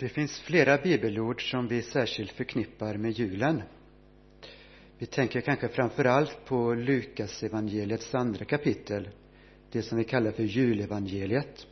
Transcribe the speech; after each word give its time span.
Det 0.00 0.08
finns 0.08 0.40
flera 0.40 0.78
bibelord 0.78 1.50
som 1.50 1.68
vi 1.68 1.82
särskilt 1.82 2.32
förknippar 2.32 2.96
med 2.96 3.10
julen. 3.10 3.62
Vi 4.98 5.06
tänker 5.06 5.40
kanske 5.40 5.68
framför 5.68 6.04
allt 6.04 6.44
på 6.44 6.74
Lukas 6.74 7.42
evangeliets 7.42 8.14
andra 8.14 8.44
kapitel, 8.44 9.08
det 9.72 9.82
som 9.82 9.98
vi 9.98 10.04
kallar 10.04 10.30
för 10.30 10.42
julevangeliet. 10.42 11.66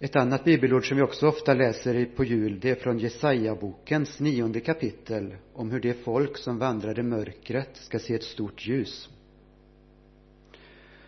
Ett 0.00 0.16
annat 0.16 0.44
bibelord 0.44 0.88
som 0.88 0.96
vi 0.96 1.02
också 1.02 1.28
ofta 1.28 1.54
läser 1.54 2.04
på 2.04 2.24
jul, 2.24 2.60
det 2.60 2.70
är 2.70 2.74
från 2.74 2.98
Jesaja-bokens 2.98 4.20
nionde 4.20 4.60
kapitel 4.60 5.36
om 5.52 5.70
hur 5.70 5.80
det 5.80 5.94
folk 5.94 6.38
som 6.38 6.58
vandrar 6.58 6.98
i 6.98 7.02
mörkret 7.02 7.76
ska 7.76 7.98
se 7.98 8.14
ett 8.14 8.22
stort 8.22 8.66
ljus. 8.66 9.08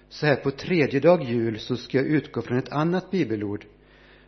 Så 0.09 0.27
här 0.27 0.37
på 0.37 0.51
tredje 0.51 1.01
dag 1.01 1.23
jul 1.25 1.59
så 1.59 1.77
ska 1.77 1.99
jag 1.99 2.07
utgå 2.07 2.43
från 2.43 2.59
ett 2.59 2.73
annat 2.73 3.11
bibelord 3.11 3.67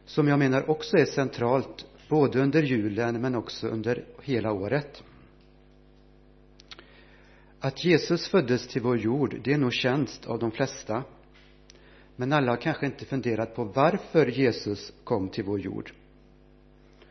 som 0.07 0.29
jag 0.29 0.38
menar 0.38 0.70
också 0.70 0.96
är 0.96 1.05
centralt 1.05 1.87
både 2.09 2.41
under 2.41 2.62
julen 2.62 3.20
men 3.20 3.34
också 3.34 3.69
under 3.69 4.05
hela 4.23 4.52
året. 4.52 5.02
Att 7.60 7.84
Jesus 7.84 8.28
föddes 8.28 8.69
till 8.69 8.83
vår 8.83 8.98
jord, 8.98 9.41
det 9.45 9.52
är 9.52 9.59
nog 9.59 9.73
känt 9.73 10.27
av 10.27 10.38
de 10.38 10.50
flesta. 10.50 11.05
Men 12.16 12.33
alla 12.33 12.52
har 12.52 12.56
kanske 12.56 12.87
inte 12.87 13.05
funderat 13.05 13.55
på 13.55 13.64
varför 13.64 14.27
Jesus 14.27 14.92
kom 15.05 15.28
till 15.28 15.45
vår 15.45 15.61
jord. 15.61 15.92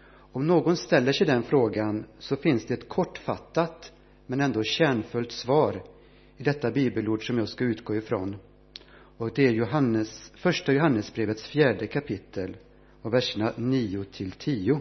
Om 0.08 0.48
någon 0.48 0.78
ställer 0.78 1.12
sig 1.12 1.28
den 1.28 1.44
frågan 1.44 2.06
så 2.20 2.36
finns 2.36 2.66
det 2.66 2.74
ett 2.74 2.90
kortfattat 2.90 3.92
men 4.28 4.42
ändå 4.42 4.64
kärnfullt 4.64 5.32
svar 5.32 5.84
i 6.38 6.44
detta 6.44 6.72
bibelord 6.72 7.28
som 7.28 7.38
jag 7.38 7.50
ska 7.50 7.64
utgå 7.64 7.96
ifrån. 7.96 8.36
Och 9.18 9.32
det 9.36 9.48
är 9.48 9.52
Johannes, 9.52 10.32
första 10.36 10.74
Johannesbrevets 10.74 11.48
fjärde 11.48 11.88
kapitel 11.88 12.58
och 13.06 13.14
verserna 13.14 13.54
9 13.58 14.04
till 14.04 14.32
10. 14.32 14.80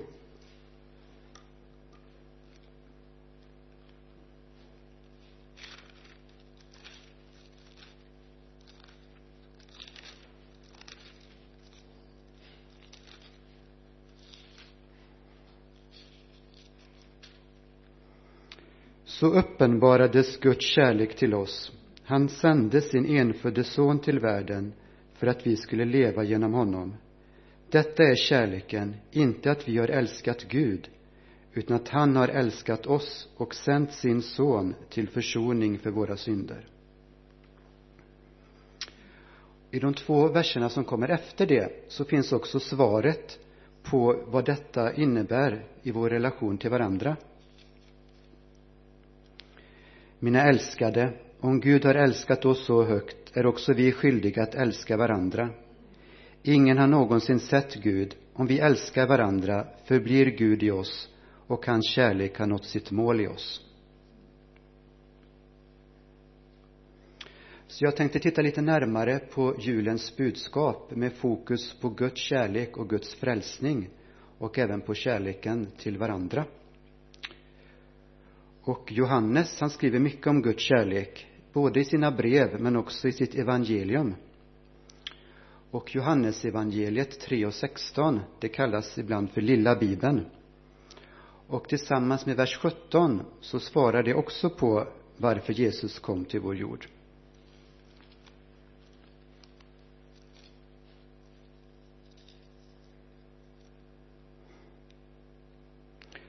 Så 19.04 19.26
uppenbarades 19.26 20.36
Guds 20.36 20.66
kärlek 20.74 21.16
till 21.16 21.34
oss. 21.34 21.72
Han 22.04 22.28
sände 22.28 22.80
sin 22.80 23.06
enfödde 23.06 23.64
son 23.64 23.98
till 23.98 24.20
världen 24.20 24.72
för 25.14 25.26
att 25.26 25.46
vi 25.46 25.56
skulle 25.56 25.84
leva 25.84 26.24
genom 26.24 26.52
honom. 26.52 26.94
Detta 27.74 28.02
är 28.02 28.14
kärleken, 28.14 28.96
inte 29.10 29.50
att 29.50 29.68
vi 29.68 29.78
har 29.78 29.88
älskat 29.88 30.44
Gud, 30.48 30.88
utan 31.52 31.76
att 31.76 31.88
han 31.88 32.16
har 32.16 32.28
älskat 32.28 32.86
oss 32.86 33.28
och 33.36 33.54
sänt 33.54 33.92
sin 33.92 34.22
son 34.22 34.74
till 34.90 35.08
försoning 35.08 35.78
för 35.78 35.90
våra 35.90 36.16
synder. 36.16 36.66
I 39.70 39.78
de 39.78 39.94
två 39.94 40.28
verserna 40.28 40.68
som 40.68 40.84
kommer 40.84 41.08
efter 41.08 41.46
det 41.46 41.84
så 41.88 42.04
finns 42.04 42.32
också 42.32 42.60
svaret 42.60 43.38
på 43.82 44.24
vad 44.26 44.44
detta 44.44 44.92
innebär 44.92 45.66
i 45.82 45.90
vår 45.90 46.10
relation 46.10 46.58
till 46.58 46.70
varandra. 46.70 47.16
Mina 50.18 50.42
älskade, 50.42 51.12
om 51.40 51.60
Gud 51.60 51.84
har 51.84 51.94
älskat 51.94 52.44
oss 52.44 52.66
så 52.66 52.84
högt 52.84 53.36
är 53.36 53.46
också 53.46 53.72
vi 53.72 53.92
skyldiga 53.92 54.42
att 54.42 54.54
älska 54.54 54.96
varandra. 54.96 55.50
Ingen 56.46 56.78
har 56.78 56.86
någonsin 56.86 57.40
sett 57.40 57.74
Gud. 57.74 58.16
Om 58.32 58.46
vi 58.46 58.58
älskar 58.58 59.06
varandra 59.06 59.66
förblir 59.84 60.26
Gud 60.26 60.62
i 60.62 60.70
oss 60.70 61.08
och 61.46 61.66
hans 61.66 61.88
kärlek 61.88 62.38
har 62.38 62.46
nått 62.46 62.64
sitt 62.64 62.90
mål 62.90 63.20
i 63.20 63.26
oss. 63.26 63.60
Så 67.66 67.84
jag 67.84 67.96
tänkte 67.96 68.18
titta 68.18 68.42
lite 68.42 68.60
närmare 68.60 69.18
på 69.18 69.56
julens 69.60 70.16
budskap 70.16 70.90
med 70.96 71.12
fokus 71.12 71.80
på 71.80 71.90
Guds 71.90 72.20
kärlek 72.20 72.76
och 72.76 72.90
Guds 72.90 73.14
frälsning 73.14 73.90
och 74.38 74.58
även 74.58 74.80
på 74.80 74.94
kärleken 74.94 75.66
till 75.78 75.98
varandra. 75.98 76.44
Och 78.62 78.92
Johannes, 78.92 79.60
han 79.60 79.70
skriver 79.70 79.98
mycket 79.98 80.26
om 80.26 80.42
Guds 80.42 80.62
kärlek, 80.62 81.26
både 81.52 81.80
i 81.80 81.84
sina 81.84 82.10
brev 82.10 82.60
men 82.60 82.76
också 82.76 83.08
i 83.08 83.12
sitt 83.12 83.34
evangelium. 83.34 84.14
Och 85.74 85.94
Johannesevangeliet 85.94 87.20
3 87.20 87.46
och 87.46 87.54
16, 87.54 88.20
det 88.40 88.48
kallas 88.48 88.98
ibland 88.98 89.30
för 89.30 89.40
lilla 89.40 89.76
bibeln. 89.76 90.26
Och 91.46 91.68
tillsammans 91.68 92.26
med 92.26 92.36
vers 92.36 92.58
17 92.58 93.22
så 93.40 93.60
svarar 93.60 94.02
det 94.02 94.14
också 94.14 94.50
på 94.50 94.88
varför 95.16 95.52
Jesus 95.52 95.98
kom 95.98 96.24
till 96.24 96.40
vår 96.40 96.56
jord. 96.56 96.86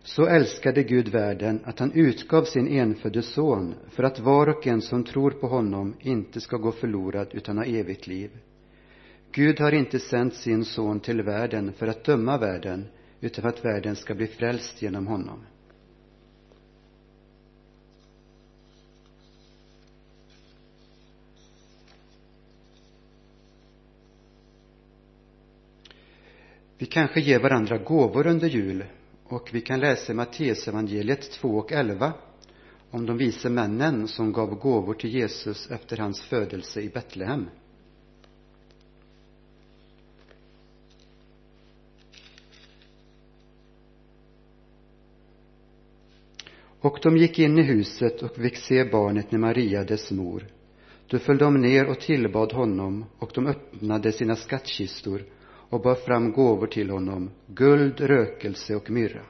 Så 0.03 0.25
älskade 0.25 0.83
Gud 0.83 1.07
världen 1.07 1.59
att 1.65 1.79
han 1.79 1.91
utgav 1.91 2.43
sin 2.43 2.67
enfödde 2.67 3.21
son 3.21 3.75
för 3.89 4.03
att 4.03 4.19
var 4.19 4.47
och 4.47 4.67
en 4.67 4.81
som 4.81 5.03
tror 5.03 5.31
på 5.31 5.47
honom 5.47 5.95
inte 5.99 6.41
ska 6.41 6.57
gå 6.57 6.71
förlorad 6.71 7.27
utan 7.31 7.57
ha 7.57 7.65
evigt 7.65 8.07
liv. 8.07 8.31
Gud 9.35 9.59
har 9.59 9.71
inte 9.71 9.99
sänt 9.99 10.33
sin 10.33 10.65
son 10.65 10.99
till 10.99 11.21
världen 11.21 11.73
för 11.73 11.87
att 11.87 12.03
döma 12.03 12.37
världen 12.37 12.87
utan 13.21 13.41
för 13.41 13.49
att 13.49 13.65
världen 13.65 13.95
ska 13.95 14.15
bli 14.15 14.27
frälst 14.27 14.81
genom 14.81 15.07
honom. 15.07 15.43
Vi 26.77 26.85
kanske 26.85 27.21
ger 27.21 27.39
varandra 27.39 27.77
gåvor 27.77 28.27
under 28.27 28.47
jul 28.47 28.83
och 29.23 29.49
vi 29.53 29.61
kan 29.61 29.79
läsa 29.79 30.11
i 30.11 30.15
Matteusevangeliet 30.15 31.31
2 31.31 31.49
och 31.49 31.71
11 31.71 32.13
om 32.91 33.05
de 33.05 33.17
vise 33.17 33.49
männen 33.49 34.07
som 34.07 34.33
gav 34.33 34.55
gåvor 34.55 34.93
till 34.93 35.13
Jesus 35.13 35.71
efter 35.71 35.97
hans 35.97 36.21
födelse 36.21 36.81
i 36.81 36.89
Betlehem. 36.89 37.49
Och 46.85 46.99
de 47.01 47.17
gick 47.17 47.39
in 47.39 47.57
i 47.57 47.61
huset 47.61 48.23
och 48.23 48.35
fick 48.35 48.57
se 48.57 48.83
barnet 48.83 49.31
med 49.31 49.41
Maria, 49.41 49.83
dess 49.83 50.11
mor. 50.11 50.47
Då 51.07 51.19
föll 51.19 51.37
de 51.37 51.61
ner 51.61 51.85
och 51.85 51.99
tillbad 51.99 52.53
honom, 52.53 53.05
och 53.19 53.31
de 53.33 53.47
öppnade 53.47 54.11
sina 54.11 54.35
skattkistor 54.35 55.23
och 55.43 55.81
bar 55.81 55.95
fram 55.95 56.31
gåvor 56.31 56.67
till 56.67 56.89
honom, 56.89 57.31
guld, 57.47 57.99
rökelse 57.99 58.75
och 58.75 58.89
myrra. 58.89 59.25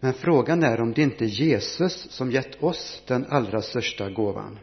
Men 0.00 0.14
frågan 0.14 0.62
är 0.62 0.80
om 0.80 0.92
det 0.92 1.02
inte 1.02 1.24
är 1.24 1.28
Jesus 1.28 2.06
som 2.10 2.30
gett 2.30 2.62
oss 2.62 3.02
den 3.06 3.26
allra 3.28 3.62
största 3.62 4.10
gåvan. 4.10 4.58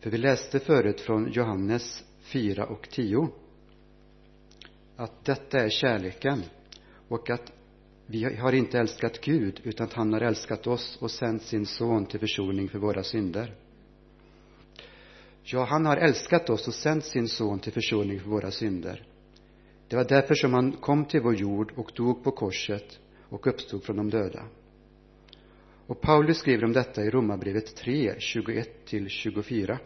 För 0.00 0.10
vi 0.10 0.18
läste 0.18 0.58
förut 0.58 1.00
från 1.00 1.32
Johannes 1.32 2.04
4 2.20 2.66
och 2.66 2.88
10 2.90 3.28
att 4.96 5.24
detta 5.24 5.58
är 5.58 5.68
kärleken 5.68 6.42
och 7.08 7.30
att 7.30 7.52
vi 8.10 8.24
har 8.24 8.52
inte 8.52 8.78
älskat 8.78 9.20
Gud 9.20 9.60
utan 9.64 9.86
att 9.86 9.92
han 9.92 10.12
har 10.12 10.20
älskat 10.20 10.66
oss 10.66 10.98
och 11.00 11.10
sänt 11.10 11.42
sin 11.42 11.66
son 11.66 12.06
till 12.06 12.20
försoning 12.20 12.68
för 12.68 12.78
våra 12.78 13.02
synder. 13.02 13.54
Ja, 15.42 15.64
han 15.64 15.86
har 15.86 15.96
älskat 15.96 16.50
oss 16.50 16.68
och 16.68 16.74
sänt 16.74 17.04
sin 17.04 17.28
son 17.28 17.58
till 17.58 17.72
försoning 17.72 18.20
för 18.20 18.28
våra 18.28 18.50
synder. 18.50 19.06
Det 19.88 19.96
var 19.96 20.04
därför 20.04 20.34
som 20.34 20.54
han 20.54 20.72
kom 20.72 21.04
till 21.04 21.20
vår 21.20 21.34
jord 21.34 21.72
och 21.76 21.92
dog 21.96 22.24
på 22.24 22.30
korset 22.30 22.98
och 23.28 23.46
uppstod 23.46 23.84
från 23.84 23.96
de 23.96 24.10
döda. 24.10 24.44
Och 25.86 26.00
Paulus 26.00 26.38
skriver 26.38 26.64
om 26.64 26.72
detta 26.72 27.04
i 27.04 27.10
Romarbrevet 27.10 27.76
3, 27.76 28.14
21 28.18 28.86
till 28.86 29.08
24. 29.08 29.78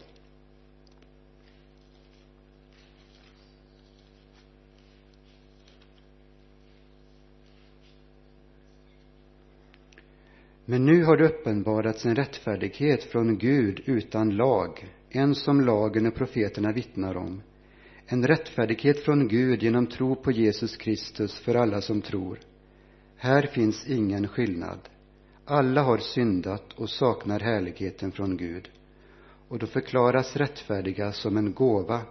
Men 10.73 10.85
nu 10.85 11.03
har 11.03 11.17
det 11.17 11.25
uppenbarats 11.25 12.05
en 12.05 12.15
rättfärdighet 12.15 13.03
från 13.03 13.37
Gud 13.37 13.81
utan 13.85 14.29
lag, 14.29 14.89
en 15.09 15.35
som 15.35 15.61
lagen 15.61 16.07
och 16.07 16.15
profeterna 16.15 16.71
vittnar 16.71 17.17
om. 17.17 17.41
En 18.05 18.27
rättfärdighet 18.27 18.99
från 18.99 19.27
Gud 19.27 19.63
genom 19.63 19.87
tro 19.87 20.15
på 20.15 20.31
Jesus 20.31 20.77
Kristus 20.77 21.39
för 21.39 21.55
alla 21.55 21.81
som 21.81 22.01
tror. 22.01 22.39
Här 23.17 23.41
finns 23.41 23.87
ingen 23.87 24.27
skillnad. 24.27 24.79
Alla 25.45 25.81
har 25.81 25.97
syndat 25.97 26.73
och 26.73 26.89
saknar 26.89 27.39
härligheten 27.39 28.11
från 28.11 28.37
Gud. 28.37 28.69
Och 29.47 29.59
då 29.59 29.65
förklaras 29.65 30.35
rättfärdiga 30.35 31.11
som 31.11 31.37
en 31.37 31.53
gåva 31.53 32.01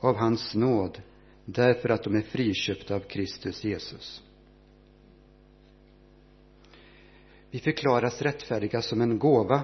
av 0.00 0.16
hans 0.16 0.54
nåd 0.54 1.02
därför 1.44 1.88
att 1.88 2.04
de 2.04 2.16
är 2.16 2.22
friköpta 2.22 2.94
av 2.94 3.00
Kristus 3.00 3.64
Jesus. 3.64 4.22
Vi 7.50 7.58
förklaras 7.58 8.22
rättfärdiga 8.22 8.82
som 8.82 9.00
en 9.00 9.18
gåva. 9.18 9.62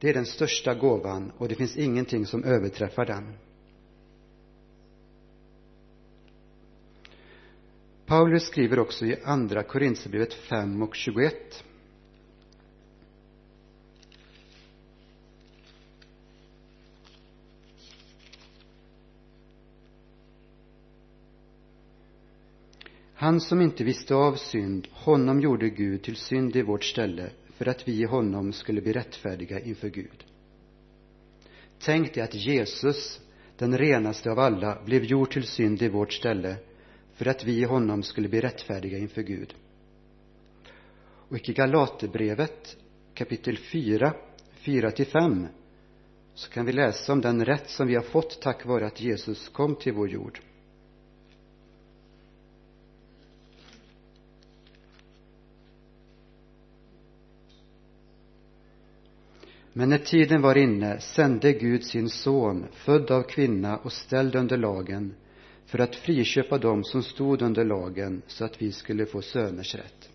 Det 0.00 0.08
är 0.08 0.14
den 0.14 0.26
största 0.26 0.74
gåvan 0.74 1.32
och 1.38 1.48
det 1.48 1.54
finns 1.54 1.76
ingenting 1.76 2.26
som 2.26 2.44
överträffar 2.44 3.06
den. 3.06 3.34
Paulus 8.06 8.42
skriver 8.46 8.78
också 8.78 9.06
i 9.06 9.16
Andra 9.24 9.62
Korinthierbrevet 9.62 10.34
5 10.34 10.82
och 10.82 10.94
21 10.94 11.64
Han 23.18 23.40
som 23.40 23.60
inte 23.60 23.84
visste 23.84 24.14
av 24.14 24.34
synd, 24.34 24.88
honom 24.92 25.40
gjorde 25.40 25.68
Gud 25.68 26.02
till 26.02 26.16
synd 26.16 26.56
i 26.56 26.62
vårt 26.62 26.84
ställe 26.84 27.30
för 27.48 27.68
att 27.68 27.88
vi 27.88 27.92
i 27.92 28.04
honom 28.04 28.52
skulle 28.52 28.80
bli 28.80 28.92
rättfärdiga 28.92 29.60
inför 29.60 29.88
Gud. 29.88 30.24
Tänk 31.78 32.14
dig 32.14 32.22
att 32.22 32.34
Jesus, 32.34 33.20
den 33.56 33.78
renaste 33.78 34.30
av 34.30 34.38
alla, 34.38 34.82
blev 34.84 35.04
gjord 35.04 35.30
till 35.30 35.46
synd 35.46 35.82
i 35.82 35.88
vårt 35.88 36.12
ställe 36.12 36.56
för 37.14 37.26
att 37.26 37.44
vi 37.44 37.58
i 37.58 37.64
honom 37.64 38.02
skulle 38.02 38.28
bli 38.28 38.40
rättfärdiga 38.40 38.98
inför 38.98 39.22
Gud. 39.22 39.54
Och 41.28 41.48
i 41.48 41.52
Galaterbrevet 41.52 42.76
kapitel 43.14 43.56
4, 43.56 44.14
4-5 44.64 45.46
så 46.34 46.50
kan 46.50 46.66
vi 46.66 46.72
läsa 46.72 47.12
om 47.12 47.20
den 47.20 47.44
rätt 47.44 47.70
som 47.70 47.86
vi 47.86 47.94
har 47.94 48.02
fått 48.02 48.42
tack 48.42 48.66
vare 48.66 48.86
att 48.86 49.00
Jesus 49.00 49.48
kom 49.48 49.76
till 49.76 49.92
vår 49.92 50.08
jord. 50.08 50.40
Men 59.78 59.88
när 59.88 59.98
tiden 59.98 60.42
var 60.42 60.58
inne 60.58 61.00
sände 61.00 61.52
Gud 61.52 61.84
sin 61.84 62.08
son, 62.10 62.66
född 62.72 63.10
av 63.10 63.22
kvinna 63.22 63.76
och 63.76 63.92
ställd 63.92 64.34
under 64.34 64.56
lagen, 64.56 65.14
för 65.66 65.78
att 65.78 65.94
friköpa 65.96 66.58
dem 66.58 66.84
som 66.84 67.02
stod 67.02 67.42
under 67.42 67.64
lagen 67.64 68.22
så 68.26 68.44
att 68.44 68.62
vi 68.62 68.72
skulle 68.72 69.06
få 69.06 69.22
söners 69.22 69.74
rätt. 69.74 70.08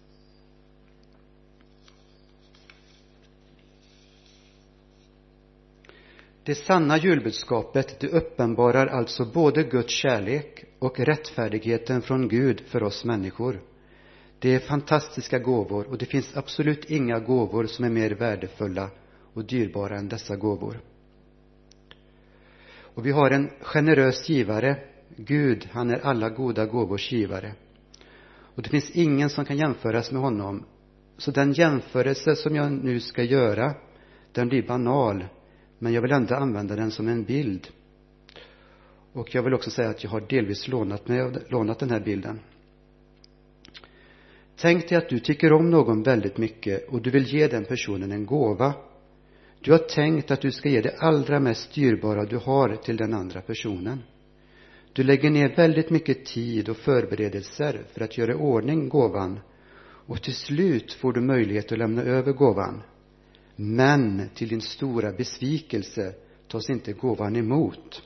Det 6.44 6.56
sanna 6.56 6.98
julbudskapet, 6.98 8.00
det 8.00 8.08
uppenbarar 8.08 8.88
alltså 8.88 9.26
både 9.26 9.64
Guds 9.64 9.94
kärlek 9.94 10.64
och 10.80 11.00
rättfärdigheten 11.00 12.02
från 12.02 12.28
Gud 12.28 12.62
för 12.68 12.84
oss 12.84 13.06
människor. 13.06 13.62
Det 14.40 14.56
är 14.56 14.60
fantastiska 14.60 15.40
gåvor 15.40 15.88
och 15.88 15.98
det 15.98 16.06
finns 16.06 16.38
absolut 16.38 16.90
inga 16.90 17.20
gåvor 17.20 17.66
som 17.66 17.86
är 17.86 17.90
mer 17.90 18.12
värdefulla 18.12 18.90
och 19.34 19.46
dyrbara 19.46 19.98
än 19.98 20.10
dessa 20.10 20.36
gåvor. 20.36 20.82
Och 22.94 23.06
vi 23.06 23.12
har 23.12 23.32
en 23.32 23.50
generös 23.62 24.30
givare. 24.30 24.78
Gud, 25.16 25.70
han 25.72 25.90
är 25.90 26.00
alla 26.00 26.30
goda 26.30 26.66
gåvors 26.66 27.12
givare. 27.12 27.54
Och 28.56 28.62
det 28.62 28.70
finns 28.70 28.92
ingen 28.92 29.30
som 29.30 29.46
kan 29.46 29.58
jämföras 29.58 30.12
med 30.12 30.22
honom. 30.22 30.66
Så 31.18 31.32
den 31.32 31.54
jämförelse 31.54 32.36
som 32.36 32.56
jag 32.56 32.72
nu 32.72 33.00
ska 33.00 33.24
göra, 33.24 33.74
den 34.32 34.48
blir 34.48 34.68
banal. 34.68 35.26
Men 35.80 35.94
jag 35.94 36.02
vill 36.02 36.12
ändå 36.12 36.36
använda 36.36 36.76
den 36.76 36.92
som 36.92 37.08
en 37.08 37.24
bild. 37.24 37.68
Och 39.14 39.36
jag 39.36 39.44
vill 39.44 39.54
också 39.54 39.70
säga 39.70 39.90
att 39.90 40.04
jag 40.04 40.12
har 40.12 40.22
delvis 40.22 40.68
lånat, 40.68 41.08
mig, 41.08 41.32
lånat 41.50 41.80
den 41.80 41.90
här 41.90 42.00
bilden. 42.00 42.40
Tänk 44.56 44.90
dig 44.90 44.98
att 44.98 45.10
du 45.10 45.20
tycker 45.20 45.54
om 45.54 45.70
någon 45.70 46.04
väldigt 46.04 46.38
mycket 46.38 46.90
och 46.90 47.02
du 47.02 47.10
vill 47.10 47.34
ge 47.34 47.48
den 47.48 47.66
personen 47.66 48.12
en 48.12 48.26
gåva 48.26 48.74
du 49.62 49.72
har 49.72 49.78
tänkt 49.78 50.32
att 50.32 50.42
du 50.42 50.52
ska 50.52 50.70
ge 50.70 50.82
det 50.82 50.96
allra 51.00 51.40
mest 51.40 51.74
dyrbara 51.74 52.26
du 52.26 52.38
har 52.38 52.76
till 52.76 52.98
den 52.98 53.14
andra 53.14 53.42
personen. 53.42 54.04
Du 54.94 55.04
lägger 55.04 55.30
ner 55.30 55.56
väldigt 55.56 55.90
mycket 55.90 56.26
tid 56.26 56.70
och 56.70 56.78
förberedelser 56.78 57.86
för 57.94 58.02
att 58.02 58.18
göra 58.18 58.32
i 58.32 58.36
ordning 58.36 58.90
gåvan 58.90 59.40
och 60.06 60.22
till 60.22 60.36
slut 60.36 60.94
får 60.94 61.14
du 61.14 61.22
möjlighet 61.22 61.72
att 61.72 61.78
lämna 61.78 62.02
över 62.04 62.32
gåvan. 62.32 62.82
Men 63.56 64.30
till 64.36 64.48
din 64.50 64.62
stora 64.62 65.12
besvikelse 65.12 66.14
tas 66.48 66.70
inte 66.70 66.94
gåvan 66.94 67.36
emot. 67.36 68.02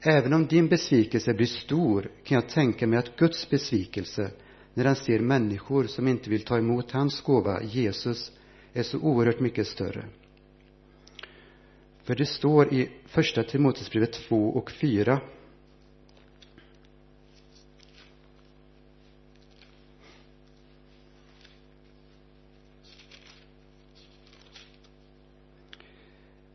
Även 0.00 0.32
om 0.32 0.46
din 0.46 0.68
besvikelse 0.68 1.34
blir 1.34 1.46
stor 1.46 2.10
kan 2.24 2.34
jag 2.34 2.48
tänka 2.48 2.86
mig 2.86 2.98
att 2.98 3.16
Guds 3.16 3.50
besvikelse 3.50 4.30
när 4.74 4.84
han 4.84 4.96
ser 4.96 5.20
människor 5.20 5.84
som 5.84 6.08
inte 6.08 6.30
vill 6.30 6.44
ta 6.44 6.58
emot 6.58 6.90
hans 6.90 7.20
gåva, 7.20 7.62
Jesus, 7.62 8.32
är 8.74 8.82
så 8.82 8.98
oerhört 8.98 9.40
mycket 9.40 9.66
större. 9.66 10.04
För 12.02 12.14
det 12.14 12.26
står 12.26 12.74
i 12.74 12.90
första 13.06 13.42
Timoteusbrevet 13.42 14.12
2 14.12 14.48
och 14.48 14.70
4 14.70 15.20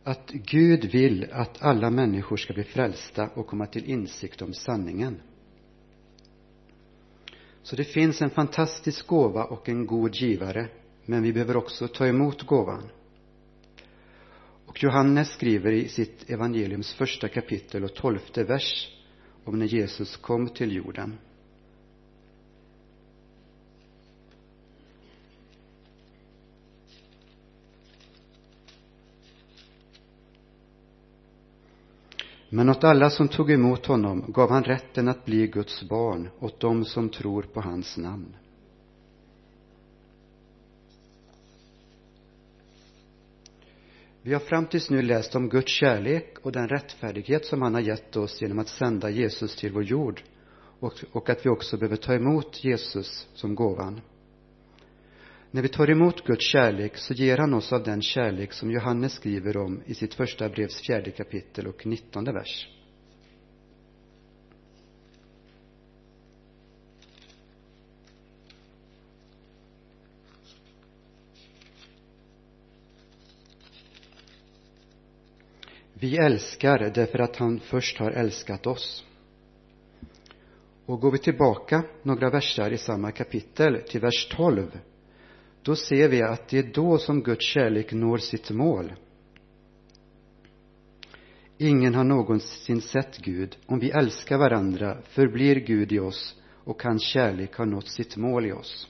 att 0.04 0.31
Gud 0.31 0.86
vill 0.86 1.31
att 1.31 1.62
alla 1.62 1.89
människor 1.89 2.38
ska 2.38 2.54
bli 2.54 2.63
frälsta 2.63 3.27
och 3.27 3.48
komma 3.48 3.66
till 3.66 3.86
insikt 3.86 4.42
om 4.42 4.54
sanningen. 4.54 5.21
Så 7.63 7.75
det 7.75 7.83
finns 7.83 8.21
en 8.21 8.30
fantastisk 8.30 9.07
gåva 9.07 9.44
och 9.44 9.69
en 9.69 9.86
god 9.86 10.16
givare 10.16 10.69
men 11.09 11.23
vi 11.23 11.33
behöver 11.33 11.57
också 11.57 11.88
ta 11.88 12.07
emot 12.07 12.44
gåvan. 12.44 12.89
Och 14.65 14.83
Johannes 14.83 15.29
skriver 15.29 15.71
i 15.71 15.88
sitt 15.88 16.29
evangeliums 16.29 16.94
första 16.94 17.27
kapitel 17.27 17.83
och 17.83 17.94
tolfte 17.95 18.44
vers 18.44 18.97
om 19.44 19.59
när 19.59 19.65
Jesus 19.65 20.17
kom 20.17 20.50
till 20.50 20.75
jorden. 20.75 21.17
Men 32.50 32.69
åt 32.69 32.83
alla 32.83 33.09
som 33.09 33.27
tog 33.27 33.51
emot 33.51 33.85
honom 33.85 34.25
gav 34.27 34.50
han 34.50 34.63
rätten 34.63 35.07
att 35.07 35.25
bli 35.25 35.47
Guds 35.47 35.83
barn, 35.89 36.30
åt 36.39 36.59
dem 36.59 36.85
som 36.85 37.09
tror 37.09 37.44
på 37.44 37.61
hans 37.61 37.97
namn. 37.97 38.35
Vi 44.21 44.33
har 44.33 44.40
fram 44.40 44.66
tills 44.66 44.90
nu 44.90 45.02
läst 45.02 45.35
om 45.35 45.49
Guds 45.49 45.71
kärlek 45.71 46.38
och 46.42 46.52
den 46.52 46.68
rättfärdighet 46.68 47.45
som 47.45 47.61
han 47.61 47.73
har 47.73 47.81
gett 47.81 48.16
oss 48.16 48.42
genom 48.42 48.59
att 48.59 48.68
sända 48.68 49.09
Jesus 49.09 49.56
till 49.56 49.71
vår 49.71 49.83
jord 49.83 50.21
och, 50.80 50.94
och 51.11 51.30
att 51.30 51.45
vi 51.45 51.49
också 51.49 51.78
behöver 51.78 51.95
ta 51.95 52.14
emot 52.14 52.64
Jesus 52.64 53.28
som 53.33 53.56
gåvan. 53.56 54.02
När 55.52 55.61
vi 55.61 55.68
tar 55.68 55.90
emot 55.90 56.26
Guds 56.26 56.45
kärlek 56.45 56.97
så 56.97 57.14
ger 57.14 57.38
han 57.38 57.54
oss 57.54 57.73
av 57.73 57.83
den 57.83 58.02
kärlek 58.02 58.54
som 58.54 58.71
Johannes 58.71 59.14
skriver 59.14 59.57
om 59.57 59.81
i 59.85 59.94
sitt 59.94 60.14
första 60.14 60.49
brevs 60.49 60.81
fjärde 60.81 61.11
kapitel 61.11 61.68
och 61.68 61.85
nittonde 61.85 62.31
vers. 62.31 62.79
Vi 75.99 76.18
älskar 76.18 76.91
därför 76.95 77.19
att 77.19 77.35
han 77.35 77.59
först 77.59 77.97
har 77.97 78.11
älskat 78.11 78.68
oss. 78.68 79.06
Och 80.85 81.01
går 81.01 81.11
vi 81.11 81.18
tillbaka 81.18 81.83
några 82.03 82.29
verser 82.29 82.71
i 82.71 82.77
samma 82.77 83.11
kapitel 83.11 83.81
till 83.87 84.01
vers 84.01 84.27
12 84.31 84.79
då 85.61 85.75
ser 85.75 86.07
vi 86.07 86.21
att 86.21 86.47
det 86.47 86.57
är 86.57 86.73
då 86.73 86.97
som 86.97 87.23
Guds 87.23 87.45
kärlek 87.45 87.94
når 87.94 88.18
sitt 88.18 88.51
mål. 88.51 88.94
Ingen 91.57 91.95
har 91.95 92.03
någonsin 92.03 92.81
sett 92.81 93.18
Gud. 93.18 93.57
Om 93.65 93.79
vi 93.79 93.89
älskar 93.89 94.37
varandra 94.37 94.97
förblir 95.03 95.56
Gud 95.56 95.91
i 95.91 95.99
oss 95.99 96.35
och 96.63 96.83
hans 96.83 97.03
kärlek 97.03 97.56
har 97.56 97.65
nått 97.65 97.87
sitt 97.87 98.18
mål 98.18 98.45
i 98.45 98.51
oss. 98.51 98.87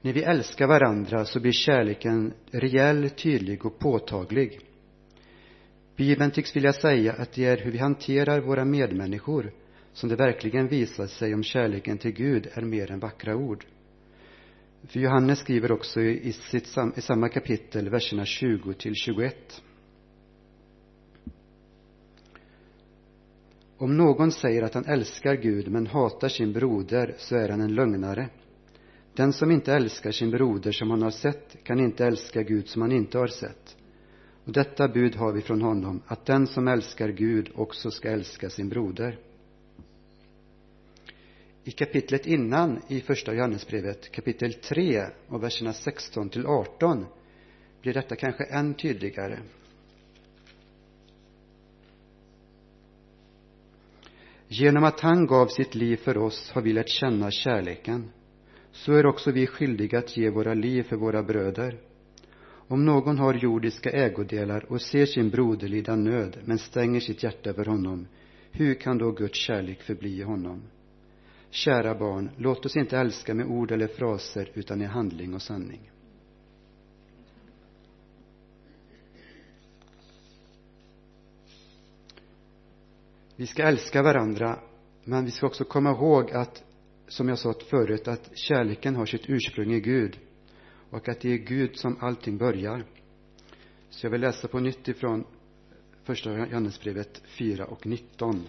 När 0.00 0.12
vi 0.12 0.22
älskar 0.22 0.66
varandra 0.66 1.24
så 1.24 1.40
blir 1.40 1.52
kärleken 1.52 2.32
rejäl, 2.50 3.10
tydlig 3.10 3.66
och 3.66 3.78
påtaglig. 3.78 4.65
Bibeln 5.96 6.30
tycks 6.30 6.56
vilja 6.56 6.72
säga 6.72 7.12
att 7.12 7.32
det 7.32 7.44
är 7.44 7.56
hur 7.56 7.72
vi 7.72 7.78
hanterar 7.78 8.40
våra 8.40 8.64
medmänniskor 8.64 9.52
som 9.92 10.08
det 10.08 10.16
verkligen 10.16 10.68
visar 10.68 11.06
sig 11.06 11.34
om 11.34 11.42
kärleken 11.42 11.98
till 11.98 12.10
Gud 12.10 12.48
är 12.52 12.62
mer 12.62 12.90
än 12.90 13.00
vackra 13.00 13.36
ord. 13.36 13.64
För 14.86 15.00
Johannes 15.00 15.38
skriver 15.38 15.72
också 15.72 16.00
i, 16.00 16.32
sitt, 16.32 16.76
i 16.96 17.00
samma 17.00 17.28
kapitel, 17.28 17.88
verserna 17.88 18.24
20 18.24 18.72
till 18.74 18.94
21. 18.94 19.62
Om 23.78 23.96
någon 23.96 24.32
säger 24.32 24.62
att 24.62 24.74
han 24.74 24.84
älskar 24.84 25.34
Gud 25.34 25.68
men 25.68 25.86
hatar 25.86 26.28
sin 26.28 26.52
broder 26.52 27.14
så 27.18 27.36
är 27.36 27.48
han 27.48 27.60
en 27.60 27.74
lögnare. 27.74 28.28
Den 29.14 29.32
som 29.32 29.50
inte 29.50 29.72
älskar 29.72 30.10
sin 30.10 30.30
broder 30.30 30.72
som 30.72 30.90
han 30.90 31.02
har 31.02 31.10
sett 31.10 31.56
kan 31.64 31.80
inte 31.80 32.06
älska 32.06 32.42
Gud 32.42 32.68
som 32.68 32.82
han 32.82 32.92
inte 32.92 33.18
har 33.18 33.26
sett. 33.26 33.76
Och 34.46 34.52
detta 34.52 34.88
bud 34.88 35.14
har 35.14 35.32
vi 35.32 35.42
från 35.42 35.62
honom, 35.62 36.02
att 36.06 36.26
den 36.26 36.46
som 36.46 36.68
älskar 36.68 37.08
Gud 37.08 37.50
också 37.54 37.90
ska 37.90 38.08
älska 38.08 38.50
sin 38.50 38.68
broder. 38.68 39.18
I 41.64 41.70
kapitlet 41.70 42.26
innan 42.26 42.82
i 42.88 43.00
första 43.00 43.34
Johannesbrevet, 43.34 44.12
kapitel 44.12 44.54
3 44.54 45.06
och 45.28 45.42
verserna 45.42 45.72
16 45.72 46.28
till 46.28 46.46
18 46.46 47.06
blir 47.82 47.94
detta 47.94 48.16
kanske 48.16 48.44
än 48.44 48.74
tydligare. 48.74 49.38
Genom 54.48 54.84
att 54.84 55.00
han 55.00 55.26
gav 55.26 55.46
sitt 55.46 55.74
liv 55.74 55.96
för 55.96 56.18
oss 56.18 56.50
har 56.50 56.62
vi 56.62 56.72
lärt 56.72 56.88
känna 56.88 57.30
kärleken. 57.30 58.10
Så 58.72 58.92
är 58.92 59.06
också 59.06 59.30
vi 59.30 59.46
skyldiga 59.46 59.98
att 59.98 60.16
ge 60.16 60.30
våra 60.30 60.54
liv 60.54 60.82
för 60.82 60.96
våra 60.96 61.22
bröder. 61.22 61.85
Om 62.68 62.84
någon 62.84 63.18
har 63.18 63.34
jordiska 63.34 63.90
ägodelar 63.90 64.64
och 64.72 64.82
ser 64.82 65.06
sin 65.06 65.30
broder 65.30 65.68
lida 65.68 65.96
nöd 65.96 66.36
men 66.44 66.58
stänger 66.58 67.00
sitt 67.00 67.22
hjärta 67.22 67.50
över 67.50 67.64
honom, 67.64 68.06
hur 68.50 68.74
kan 68.74 68.98
då 68.98 69.10
Guds 69.10 69.38
kärlek 69.38 69.82
förbli 69.82 70.18
i 70.18 70.22
honom? 70.22 70.62
Kära 71.50 71.94
barn, 71.94 72.30
låt 72.36 72.66
oss 72.66 72.76
inte 72.76 72.98
älska 72.98 73.34
med 73.34 73.46
ord 73.46 73.70
eller 73.70 73.86
fraser 73.86 74.50
utan 74.54 74.82
i 74.82 74.84
handling 74.84 75.34
och 75.34 75.42
sanning. 75.42 75.90
Vi 83.36 83.46
ska 83.46 83.62
älska 83.62 84.02
varandra, 84.02 84.58
men 85.04 85.24
vi 85.24 85.30
ska 85.30 85.46
också 85.46 85.64
komma 85.64 85.90
ihåg 85.90 86.30
att, 86.30 86.64
som 87.08 87.28
jag 87.28 87.38
sa 87.38 87.54
förut, 87.70 88.08
att 88.08 88.30
kärleken 88.34 88.96
har 88.96 89.06
sitt 89.06 89.30
ursprung 89.30 89.72
i 89.72 89.80
Gud 89.80 90.18
och 90.90 91.08
att 91.08 91.20
det 91.20 91.32
är 91.32 91.36
Gud 91.36 91.76
som 91.76 91.96
allting 92.00 92.38
börjar. 92.38 92.84
Så 93.90 94.06
jag 94.06 94.10
vill 94.10 94.20
läsa 94.20 94.48
på 94.48 94.58
nytt 94.58 94.88
ifrån 94.88 95.24
första 96.04 96.30
Johannesbrevet 96.30 97.22
4 97.26 97.66
och 97.66 97.86
19. 97.86 98.48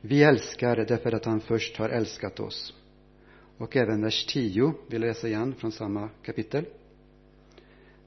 Vi 0.00 0.22
älskar 0.22 0.76
därför 0.76 1.12
att 1.12 1.24
han 1.24 1.40
först 1.40 1.76
har 1.76 1.88
älskat 1.88 2.40
oss. 2.40 2.74
Och 3.58 3.76
även 3.76 4.02
vers 4.02 4.26
10 4.26 4.74
vill 4.88 5.02
jag 5.02 5.08
läsa 5.08 5.28
igen 5.28 5.54
från 5.54 5.72
samma 5.72 6.08
kapitel. 6.08 6.64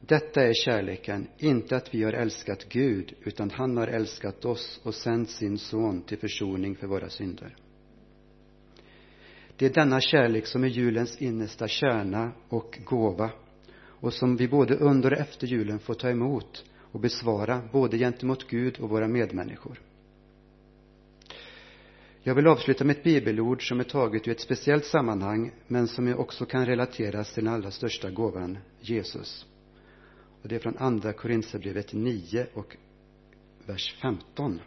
Detta 0.08 0.44
är 0.44 0.54
kärleken, 0.54 1.28
inte 1.38 1.76
att 1.76 1.94
vi 1.94 2.04
har 2.04 2.14
älskat 2.14 2.70
Gud, 2.70 3.14
utan 3.24 3.52
han 3.52 3.78
har 3.78 3.88
älskat 3.88 4.46
oss 4.46 4.80
och 4.84 4.96
sänt 4.96 5.30
sin 5.30 5.58
son 5.58 6.02
till 6.02 6.18
försoning 6.18 6.76
för 6.76 6.88
våra 6.88 7.10
synder. 7.10 7.56
Det 9.58 9.66
är 9.66 9.70
denna 9.74 10.02
kärlek 10.02 10.46
som 10.46 10.64
är 10.64 10.68
julens 10.68 11.22
innersta 11.22 11.68
kärna 11.68 12.32
och 12.50 12.80
gåva 12.86 13.30
och 13.78 14.14
som 14.14 14.36
vi 14.38 14.48
både 14.48 14.76
under 14.76 15.14
och 15.14 15.20
efter 15.20 15.48
julen 15.48 15.80
får 15.80 15.94
ta 15.94 16.10
emot 16.10 16.66
och 16.78 17.00
besvara 17.00 17.62
både 17.72 17.98
gentemot 17.98 18.48
Gud 18.48 18.80
och 18.80 18.90
våra 18.90 19.08
medmänniskor. 19.08 19.82
Jag 22.24 22.36
vill 22.36 22.48
avsluta 22.48 22.84
med 22.84 22.98
ett 22.98 23.04
bibelord 23.04 23.68
som 23.68 23.80
är 23.80 23.84
taget 23.84 24.28
ur 24.28 24.32
ett 24.32 24.40
speciellt 24.40 24.86
sammanhang 24.86 25.52
men 25.68 25.88
som 25.88 26.16
också 26.16 26.46
kan 26.46 26.66
relateras 26.66 27.34
till 27.34 27.44
den 27.44 27.54
allra 27.54 27.72
största 27.72 28.10
gåvan, 28.10 28.58
Jesus. 28.82 29.46
Och 30.46 30.50
det 30.50 30.56
är 30.56 30.60
från 30.60 30.78
Andra 30.78 31.14
Korinthierbrevet 31.14 31.94
9 31.94 32.48
och 32.54 32.78
vers 33.66 33.96
15. 34.02 34.62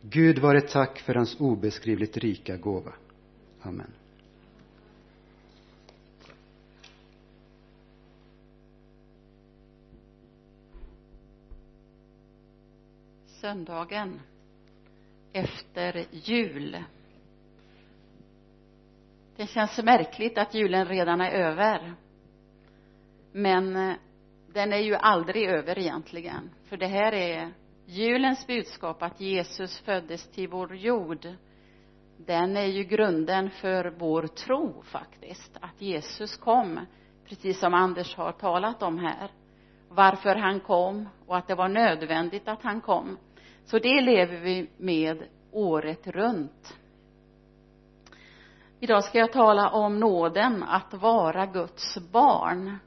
Gud 0.00 0.38
vare 0.38 0.60
tack 0.60 0.98
för 0.98 1.14
hans 1.14 1.40
obeskrivligt 1.40 2.16
rika 2.16 2.56
gåva. 2.56 2.92
Amen. 3.62 3.92
Söndagen 13.26 14.20
efter 15.36 16.06
jul. 16.10 16.84
Det 19.36 19.46
känns 19.46 19.82
märkligt 19.82 20.38
att 20.38 20.54
julen 20.54 20.86
redan 20.86 21.20
är 21.20 21.30
över. 21.30 21.94
Men 23.32 23.76
eh, 23.76 23.96
den 24.52 24.72
är 24.72 24.78
ju 24.78 24.94
aldrig 24.94 25.48
över 25.48 25.78
egentligen. 25.78 26.50
För 26.64 26.76
det 26.76 26.86
här 26.86 27.12
är 27.12 27.52
julens 27.86 28.46
budskap 28.46 29.02
att 29.02 29.20
Jesus 29.20 29.80
föddes 29.80 30.30
till 30.30 30.48
vår 30.48 30.76
jord. 30.76 31.26
Den 32.16 32.56
är 32.56 32.66
ju 32.66 32.84
grunden 32.84 33.50
för 33.50 33.94
vår 33.98 34.26
tro 34.26 34.82
faktiskt. 34.82 35.56
Att 35.60 35.82
Jesus 35.82 36.36
kom, 36.36 36.80
precis 37.28 37.60
som 37.60 37.74
Anders 37.74 38.16
har 38.16 38.32
talat 38.32 38.82
om 38.82 38.98
här. 38.98 39.30
Varför 39.88 40.34
han 40.34 40.60
kom 40.60 41.08
och 41.26 41.36
att 41.36 41.48
det 41.48 41.54
var 41.54 41.68
nödvändigt 41.68 42.48
att 42.48 42.62
han 42.62 42.80
kom. 42.80 43.18
Så 43.66 43.78
det 43.78 44.00
lever 44.00 44.40
vi 44.40 44.70
med 44.76 45.22
året 45.52 46.06
runt. 46.06 46.76
Idag 48.80 49.04
ska 49.04 49.18
jag 49.18 49.32
tala 49.32 49.70
om 49.70 50.00
nåden 50.00 50.62
att 50.62 50.94
vara 50.94 51.46
Guds 51.46 51.98
barn. 52.12 52.78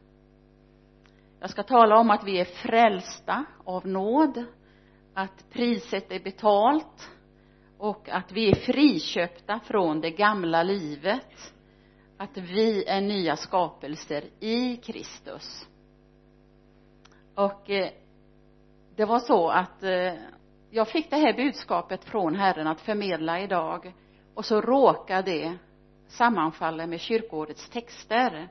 Jag 1.40 1.50
ska 1.50 1.64
tala 1.64 1.98
om 1.98 2.10
att 2.10 2.24
vi 2.24 2.40
är 2.40 2.46
frälsta 2.46 3.46
av 3.66 3.88
nåd, 3.88 4.46
att 5.14 5.50
priset 5.50 6.12
är 6.12 6.20
betalt 6.20 7.10
och 7.78 8.10
att 8.10 8.32
vi 8.32 8.52
är 8.52 8.56
friköpta 8.56 9.60
från 9.60 10.02
det 10.02 10.12
gamla 10.12 10.64
livet, 10.64 11.54
att 12.18 12.38
vi 12.38 12.84
är 12.86 13.02
nya 13.02 13.36
skapelser 13.36 14.24
i 14.40 14.78
Kristus. 14.78 15.68
Och 17.36 17.70
eh, 17.70 17.90
det 18.96 19.06
var 19.06 19.20
så 19.20 19.50
att 19.50 19.84
eh, 19.84 20.14
jag 20.72 20.88
fick 20.88 21.10
det 21.10 21.16
här 21.16 21.34
budskapet 21.34 22.06
från 22.06 22.36
Herren 22.36 22.68
att 22.68 22.82
förmedla 22.82 23.40
idag 23.40 23.94
och 24.34 24.46
så 24.46 24.62
råkar 24.62 25.24
det 25.24 25.58
sammanfalla 26.08 26.88
med 26.88 27.00
kyrkoårets 27.00 27.70
texter. 27.70 28.50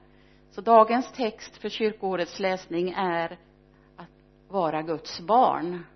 Så 0.50 0.60
dagens 0.60 1.12
text 1.12 1.56
för 1.56 1.68
kyrkoårets 1.68 2.40
läsning 2.40 2.90
är 2.96 3.38
att 3.96 4.08
vara 4.48 4.82
Guds 4.82 5.20
barn. 5.20 5.86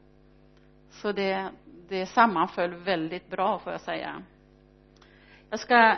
Så 0.91 1.13
det, 1.13 1.51
det 1.89 2.07
sammanföll 2.07 2.75
väldigt 2.75 3.31
bra 3.31 3.59
får 3.59 3.73
jag 3.73 3.81
säga. 3.81 4.23
Jag 5.51 5.61
ska 5.61 5.97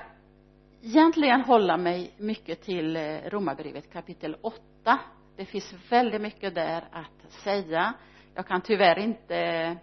egentligen 0.82 1.40
hålla 1.40 1.76
mig 1.76 2.12
mycket 2.16 2.62
till 2.62 2.96
eh, 2.96 3.18
Romarbrevet 3.24 3.92
kapitel 3.92 4.36
8. 4.42 4.98
Det 5.36 5.44
finns 5.44 5.74
väldigt 5.90 6.20
mycket 6.20 6.54
där 6.54 6.84
att 6.92 7.32
säga. 7.32 7.94
Jag 8.34 8.46
kan 8.46 8.60
tyvärr 8.60 8.98
inte 8.98 9.76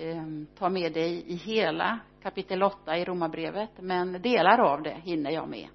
Ehm, 0.00 0.46
ta 0.58 0.68
med 0.68 0.92
dig 0.92 1.24
i 1.26 1.34
hela 1.34 1.98
kapitel 2.22 2.62
8 2.62 2.98
i 2.98 3.04
Romarbrevet, 3.04 3.70
men 3.80 4.22
delar 4.22 4.58
av 4.58 4.82
det 4.82 4.96
hinner 5.04 5.30
jag 5.30 5.48
med. 5.48 5.68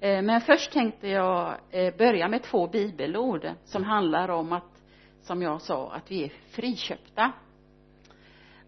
Eh, 0.00 0.22
men 0.22 0.40
först 0.40 0.72
tänkte 0.72 1.08
jag 1.08 1.56
eh, 1.70 1.96
börja 1.96 2.28
med 2.28 2.42
två 2.42 2.66
bibelord 2.66 3.50
som 3.64 3.84
handlar 3.84 4.28
om 4.28 4.52
att, 4.52 4.82
som 5.20 5.42
jag 5.42 5.62
sa, 5.62 5.92
att 5.92 6.10
vi 6.10 6.24
är 6.24 6.32
friköpta. 6.50 7.32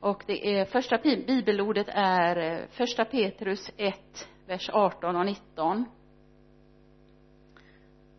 Och 0.00 0.24
det 0.26 0.58
är 0.58 0.64
första 0.64 0.98
bibelordet 1.26 1.86
är 1.90 2.36
eh, 2.36 2.66
första 2.70 3.04
Petrus 3.04 3.70
1, 3.76 4.28
vers 4.46 4.70
18 4.72 5.16
och 5.16 5.26
19. 5.26 5.84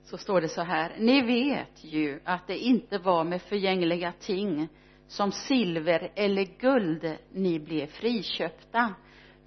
Så 0.04 0.18
står 0.18 0.42
det 0.42 0.50
så 0.50 0.62
här. 0.62 0.96
Ni 1.00 1.22
vet 1.22 1.84
ju 1.84 2.20
att 2.24 2.48
det 2.48 2.58
inte 2.58 2.98
var 2.98 3.24
med 3.24 3.42
förgängliga 3.42 4.14
ting 4.20 4.70
som 5.12 5.32
silver 5.32 6.12
eller 6.16 6.46
guld 6.60 7.18
ni 7.32 7.60
blev 7.60 7.88
friköpta 7.88 8.96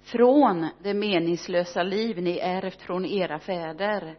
från 0.01 0.67
det 0.83 0.93
meningslösa 0.93 1.83
liv 1.83 2.21
ni 2.21 2.37
ärvt 2.37 2.81
från 2.81 3.05
era 3.05 3.39
fäder. 3.39 4.17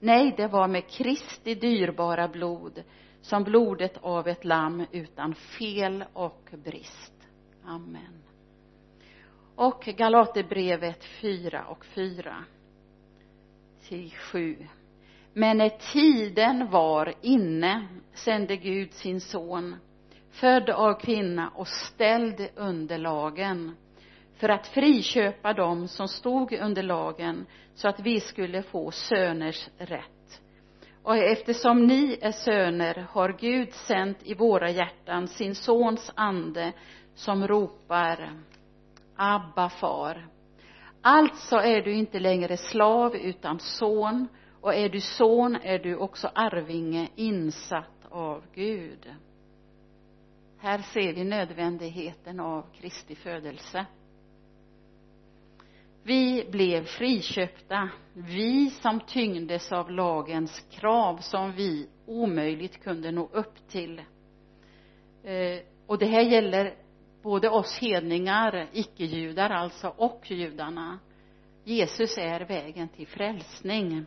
Nej, 0.00 0.34
det 0.36 0.46
var 0.46 0.68
med 0.68 0.88
Kristi 0.88 1.54
dyrbara 1.54 2.28
blod, 2.28 2.82
som 3.20 3.44
blodet 3.44 3.98
av 4.02 4.28
ett 4.28 4.44
lamm 4.44 4.86
utan 4.92 5.34
fel 5.34 6.04
och 6.12 6.50
brist. 6.64 7.28
Amen. 7.64 8.22
Och 9.54 9.82
Galaterbrevet 9.96 11.04
4 11.04 11.64
och 11.64 11.84
4 11.84 12.44
till 13.88 14.10
7. 14.10 14.56
Men 15.32 15.58
när 15.58 15.92
tiden 15.92 16.70
var 16.70 17.14
inne 17.20 17.88
sände 18.14 18.56
Gud 18.56 18.92
sin 18.92 19.20
son 19.20 19.76
född 20.30 20.70
av 20.70 20.94
kvinna 20.94 21.48
och 21.54 21.68
ställd 21.68 22.48
under 22.56 22.98
lagen 22.98 23.76
för 24.36 24.48
att 24.48 24.66
friköpa 24.66 25.52
dem 25.52 25.88
som 25.88 26.08
stod 26.08 26.52
under 26.52 26.82
lagen 26.82 27.46
så 27.74 27.88
att 27.88 28.00
vi 28.00 28.20
skulle 28.20 28.62
få 28.62 28.90
söners 28.90 29.68
rätt. 29.78 30.40
Och 31.02 31.16
eftersom 31.16 31.86
ni 31.86 32.18
är 32.22 32.32
söner 32.32 33.06
har 33.10 33.36
Gud 33.40 33.72
sänt 33.72 34.18
i 34.22 34.34
våra 34.34 34.70
hjärtan 34.70 35.28
sin 35.28 35.54
sons 35.54 36.12
ande 36.14 36.72
som 37.14 37.48
ropar 37.48 38.32
Abba 39.16 39.68
far. 39.68 40.26
Alltså 41.02 41.56
är 41.56 41.82
du 41.82 41.94
inte 41.94 42.18
längre 42.18 42.56
slav 42.56 43.16
utan 43.16 43.58
son 43.58 44.28
och 44.60 44.74
är 44.74 44.88
du 44.88 45.00
son 45.00 45.56
är 45.62 45.78
du 45.78 45.96
också 45.96 46.30
arvinge 46.34 47.08
insatt 47.16 48.06
av 48.10 48.42
Gud 48.54 49.06
här 50.60 50.78
ser 50.78 51.12
vi 51.12 51.24
nödvändigheten 51.24 52.40
av 52.40 52.66
Kristi 52.80 53.14
födelse. 53.14 53.86
Vi 56.02 56.48
blev 56.50 56.84
friköpta 56.84 57.88
vi 58.12 58.70
som 58.70 59.00
tyngdes 59.00 59.72
av 59.72 59.90
lagens 59.90 60.64
krav 60.70 61.16
som 61.16 61.52
vi 61.52 61.88
omöjligt 62.06 62.82
kunde 62.82 63.10
nå 63.10 63.28
upp 63.32 63.68
till. 63.68 63.98
Eh, 65.24 65.58
och 65.86 65.98
det 65.98 66.06
här 66.06 66.22
gäller 66.22 66.74
både 67.22 67.50
oss 67.50 67.78
hedningar, 67.78 68.68
icke-judar 68.72 69.50
alltså, 69.50 69.88
och 69.96 70.30
judarna. 70.30 70.98
Jesus 71.64 72.18
är 72.18 72.40
vägen 72.40 72.88
till 72.88 73.06
frälsning. 73.06 74.06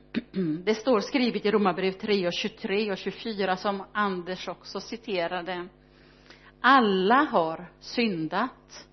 det 0.64 0.74
står 0.74 1.00
skrivet 1.00 1.46
i 1.46 1.50
Romarbrevet 1.50 2.00
3 2.00 2.26
och 2.26 2.32
23 2.32 2.92
och 2.92 2.98
24 2.98 3.56
som 3.56 3.82
Anders 3.92 4.48
också 4.48 4.80
citerade. 4.80 5.68
Alla 6.60 7.14
har 7.14 7.70
syndat 7.80 8.86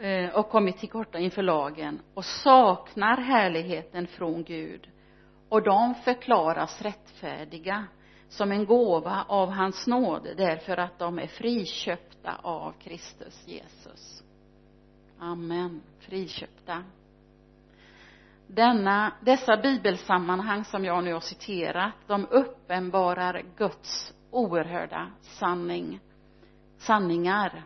eh, 0.00 0.28
och 0.28 0.48
kommit 0.48 0.78
till 0.78 0.88
korta 0.88 1.18
inför 1.18 1.42
lagen 1.42 2.00
och 2.14 2.24
saknar 2.24 3.16
härligheten 3.16 4.06
från 4.06 4.44
Gud. 4.44 4.88
Och 5.48 5.62
de 5.62 5.94
förklaras 5.94 6.82
rättfärdiga 6.82 7.86
som 8.28 8.52
en 8.52 8.64
gåva 8.66 9.24
av 9.28 9.50
hans 9.50 9.86
nåd 9.86 10.28
därför 10.36 10.76
att 10.76 10.98
de 10.98 11.18
är 11.18 11.26
friköpta 11.26 12.36
av 12.42 12.72
Kristus 12.72 13.42
Jesus. 13.46 14.22
Amen. 15.18 15.82
Friköpta 15.98 16.84
denna, 18.46 19.12
dessa 19.20 19.56
bibelsammanhang 19.56 20.64
som 20.64 20.84
jag 20.84 21.04
nu 21.04 21.12
har 21.12 21.20
citerat 21.20 21.92
de 22.06 22.26
uppenbarar 22.30 23.42
Guds 23.56 24.14
oerhörda 24.30 25.10
sanning 25.20 26.00
sanningar. 26.82 27.64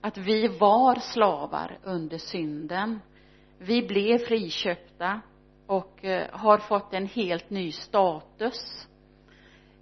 Att 0.00 0.18
vi 0.18 0.48
var 0.48 0.94
slavar 0.94 1.78
under 1.84 2.18
synden. 2.18 3.00
Vi 3.58 3.82
blev 3.82 4.18
friköpta 4.18 5.20
och 5.66 6.04
eh, 6.04 6.26
har 6.32 6.58
fått 6.58 6.94
en 6.94 7.06
helt 7.06 7.50
ny 7.50 7.72
status. 7.72 8.88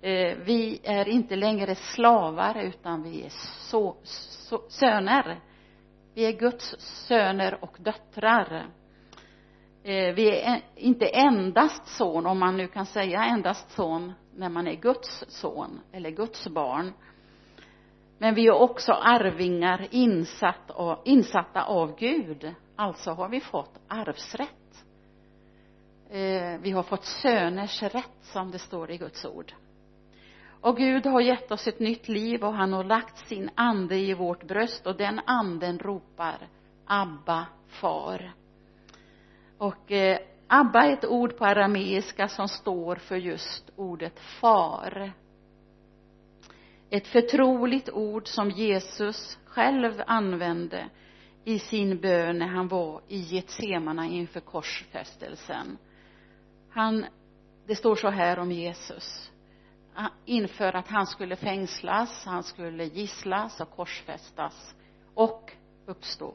Eh, 0.02 0.36
vi 0.44 0.80
är 0.84 1.08
inte 1.08 1.36
längre 1.36 1.74
slavar 1.74 2.62
utan 2.62 3.02
vi 3.02 3.24
är 3.24 3.32
så, 3.70 3.96
så, 4.02 4.62
söner. 4.68 5.40
Vi 6.14 6.26
är 6.26 6.32
Guds 6.32 6.80
söner 6.80 7.64
och 7.64 7.76
döttrar. 7.80 8.66
Eh, 9.86 10.14
vi 10.14 10.40
är 10.40 10.60
inte 10.76 11.06
endast 11.06 11.86
son 11.86 12.26
om 12.26 12.38
man 12.38 12.56
nu 12.56 12.68
kan 12.68 12.86
säga 12.86 13.24
endast 13.24 13.70
son 13.70 14.12
när 14.36 14.48
man 14.48 14.66
är 14.66 14.74
Guds 14.74 15.24
son 15.28 15.80
eller 15.92 16.10
Guds 16.10 16.48
barn. 16.48 16.92
Men 18.18 18.34
vi 18.34 18.46
är 18.46 18.52
också 18.52 18.92
arvingar 18.92 19.88
insatt 19.90 20.70
av, 20.70 20.98
insatta 21.04 21.64
av 21.64 21.98
Gud. 21.98 22.54
Alltså 22.76 23.10
har 23.10 23.28
vi 23.28 23.40
fått 23.40 23.80
arvsrätt. 23.88 24.84
Eh, 26.10 26.60
vi 26.60 26.70
har 26.70 26.82
fått 26.82 27.04
söners 27.04 27.82
rätt 27.82 28.18
som 28.22 28.50
det 28.50 28.58
står 28.58 28.90
i 28.90 28.96
Guds 28.96 29.24
ord. 29.24 29.52
Och 30.60 30.76
Gud 30.76 31.06
har 31.06 31.20
gett 31.20 31.52
oss 31.52 31.66
ett 31.66 31.80
nytt 31.80 32.08
liv 32.08 32.44
och 32.44 32.54
han 32.54 32.72
har 32.72 32.84
lagt 32.84 33.28
sin 33.28 33.50
ande 33.54 33.96
i 33.96 34.14
vårt 34.14 34.44
bröst 34.44 34.86
och 34.86 34.96
den 34.96 35.20
anden 35.26 35.78
ropar 35.78 36.48
Abba 36.86 37.46
far 37.68 38.32
och 39.58 39.92
eh, 39.92 40.18
Abba 40.48 40.84
är 40.84 40.92
ett 40.92 41.04
ord 41.04 41.36
på 41.36 41.44
arameiska 41.44 42.28
som 42.28 42.48
står 42.48 42.96
för 42.96 43.16
just 43.16 43.70
ordet 43.76 44.20
far. 44.20 45.12
Ett 46.90 47.06
förtroligt 47.06 47.90
ord 47.90 48.28
som 48.28 48.50
Jesus 48.50 49.38
själv 49.44 50.02
använde 50.06 50.88
i 51.44 51.58
sin 51.58 52.00
bön 52.00 52.38
när 52.38 52.46
han 52.46 52.68
var 52.68 53.00
i 53.08 53.18
Getsemana 53.18 54.06
inför 54.06 54.40
korsfästelsen. 54.40 55.78
Han 56.70 57.06
det 57.66 57.76
står 57.76 57.96
så 57.96 58.10
här 58.10 58.38
om 58.38 58.52
Jesus. 58.52 59.30
Inför 60.24 60.76
att 60.76 60.88
han 60.88 61.06
skulle 61.06 61.36
fängslas, 61.36 62.24
han 62.24 62.42
skulle 62.42 62.84
gisslas 62.84 63.60
och 63.60 63.70
korsfästas 63.70 64.74
och 65.14 65.52
uppstå. 65.86 66.34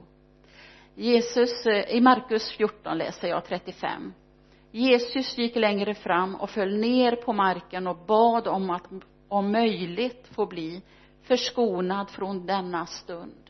Jesus, 1.01 1.65
eh, 1.65 1.95
i 1.95 2.01
Markus 2.01 2.51
14 2.51 2.97
läser 2.97 3.27
jag 3.27 3.45
35 3.45 4.13
Jesus 4.71 5.37
gick 5.37 5.55
längre 5.55 5.93
fram 5.93 6.35
och 6.35 6.49
föll 6.49 6.77
ner 6.77 7.15
på 7.15 7.33
marken 7.33 7.87
och 7.87 7.97
bad 8.07 8.47
om 8.47 8.69
att 8.69 8.87
om 9.27 9.51
möjligt 9.51 10.27
få 10.35 10.45
bli 10.45 10.81
förskonad 11.21 12.09
från 12.09 12.45
denna 12.45 12.85
stund. 12.85 13.49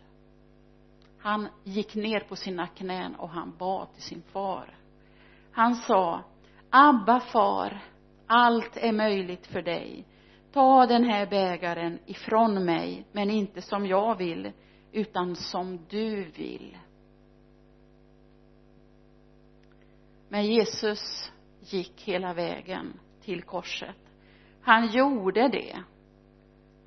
Han 1.19 1.47
gick 1.63 1.95
ner 1.95 2.19
på 2.19 2.35
sina 2.35 2.67
knän 2.67 3.15
och 3.15 3.29
han 3.29 3.57
bad 3.57 3.93
till 3.93 4.03
sin 4.03 4.23
far. 4.31 4.77
Han 5.51 5.75
sa 5.75 6.23
Abba 6.69 7.19
far 7.19 7.79
allt 8.27 8.77
är 8.77 8.91
möjligt 8.91 9.47
för 9.47 9.61
dig. 9.61 10.05
Ta 10.53 10.85
den 10.85 11.03
här 11.03 11.25
bägaren 11.25 11.99
ifrån 12.05 12.65
mig 12.65 13.05
men 13.11 13.29
inte 13.29 13.61
som 13.61 13.85
jag 13.85 14.17
vill 14.17 14.51
utan 14.91 15.35
som 15.35 15.85
du 15.89 16.23
vill. 16.23 16.77
Men 20.31 20.45
Jesus 20.45 21.31
gick 21.59 22.01
hela 22.01 22.33
vägen 22.33 22.99
till 23.21 23.43
korset. 23.43 23.95
Han 24.61 24.91
gjorde 24.91 25.47
det. 25.47 25.83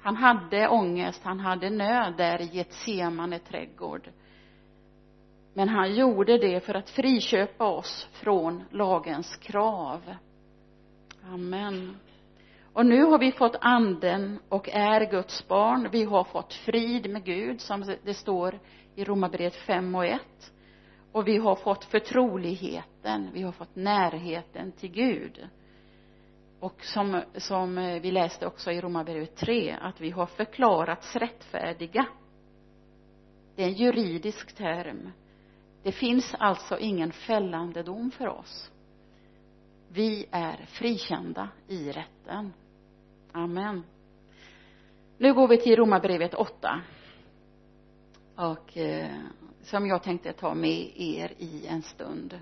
Han 0.00 0.16
hade 0.16 0.68
ångest, 0.68 1.20
han 1.24 1.40
hade 1.40 1.70
nöd 1.70 2.14
där 2.16 2.42
i 2.42 2.44
Getsemane 2.44 3.38
trädgård. 3.38 4.11
Men 5.54 5.68
han 5.68 5.94
gjorde 5.94 6.38
det 6.38 6.61
för 6.61 6.74
att 6.74 6.90
friköpa 6.90 7.66
oss 7.66 8.09
från 8.12 8.64
lagens 8.70 9.37
krav. 9.37 10.14
Amen. 11.33 11.96
Och 12.72 12.87
nu 12.87 13.02
har 13.02 13.18
vi 13.18 13.33
fått 13.33 13.57
anden 13.61 14.40
och 14.48 14.68
är 14.68 15.11
Guds 15.11 15.48
barn. 15.48 15.88
Vi 15.92 16.04
har 16.04 16.24
fått 16.24 16.54
frid 16.54 17.11
med 17.11 17.24
Gud 17.24 17.61
som 17.61 17.96
det 18.04 18.14
står 18.14 18.59
i 18.94 19.04
Romarbrevet 19.04 19.57
5 19.57 19.94
och 19.94 20.07
1 20.07 20.20
och 21.14 21.29
vi 21.29 21.37
har 21.37 21.57
fått 21.57 21.85
förtroligheten 21.85 23.31
vi 23.33 23.42
har 23.42 23.53
fått 23.53 23.77
närheten 23.77 24.72
till 24.72 24.90
Gud. 24.90 25.48
Och 26.61 26.85
som, 26.85 27.22
som 27.37 27.79
eh, 27.79 28.00
vi 28.00 28.11
läste 28.11 28.46
också 28.46 28.70
i 28.70 28.81
Romarbrevet 28.81 29.37
3 29.37 29.77
att 29.81 30.00
vi 30.00 30.11
har 30.11 30.27
förklarats 30.27 31.16
rättfärdiga. 31.16 32.07
Det 33.57 33.62
är 33.62 33.66
en 33.66 33.74
juridisk 33.74 34.57
term. 34.57 35.11
Det 35.83 35.92
finns 35.92 36.35
alltså 36.38 36.79
ingen 36.79 37.12
fällande 37.12 37.83
dom 37.83 38.11
för 38.11 38.29
oss. 38.29 38.70
Vi 39.88 40.27
är 40.31 40.66
frikända 40.66 41.48
i 41.68 41.92
rätten. 41.92 42.53
Amen. 43.33 43.83
Nu 45.18 45.35
går 45.35 45.48
vi 45.48 45.59
till 45.61 45.77
Romarbrevet 45.77 46.35
8 46.35 46.81
och 48.37 48.77
eh, 48.77 49.16
som 49.64 49.87
jag 49.87 50.03
tänkte 50.03 50.33
ta 50.33 50.55
med 50.55 50.92
er 50.96 51.33
i 51.38 51.66
en 51.66 51.83
stund. 51.83 52.40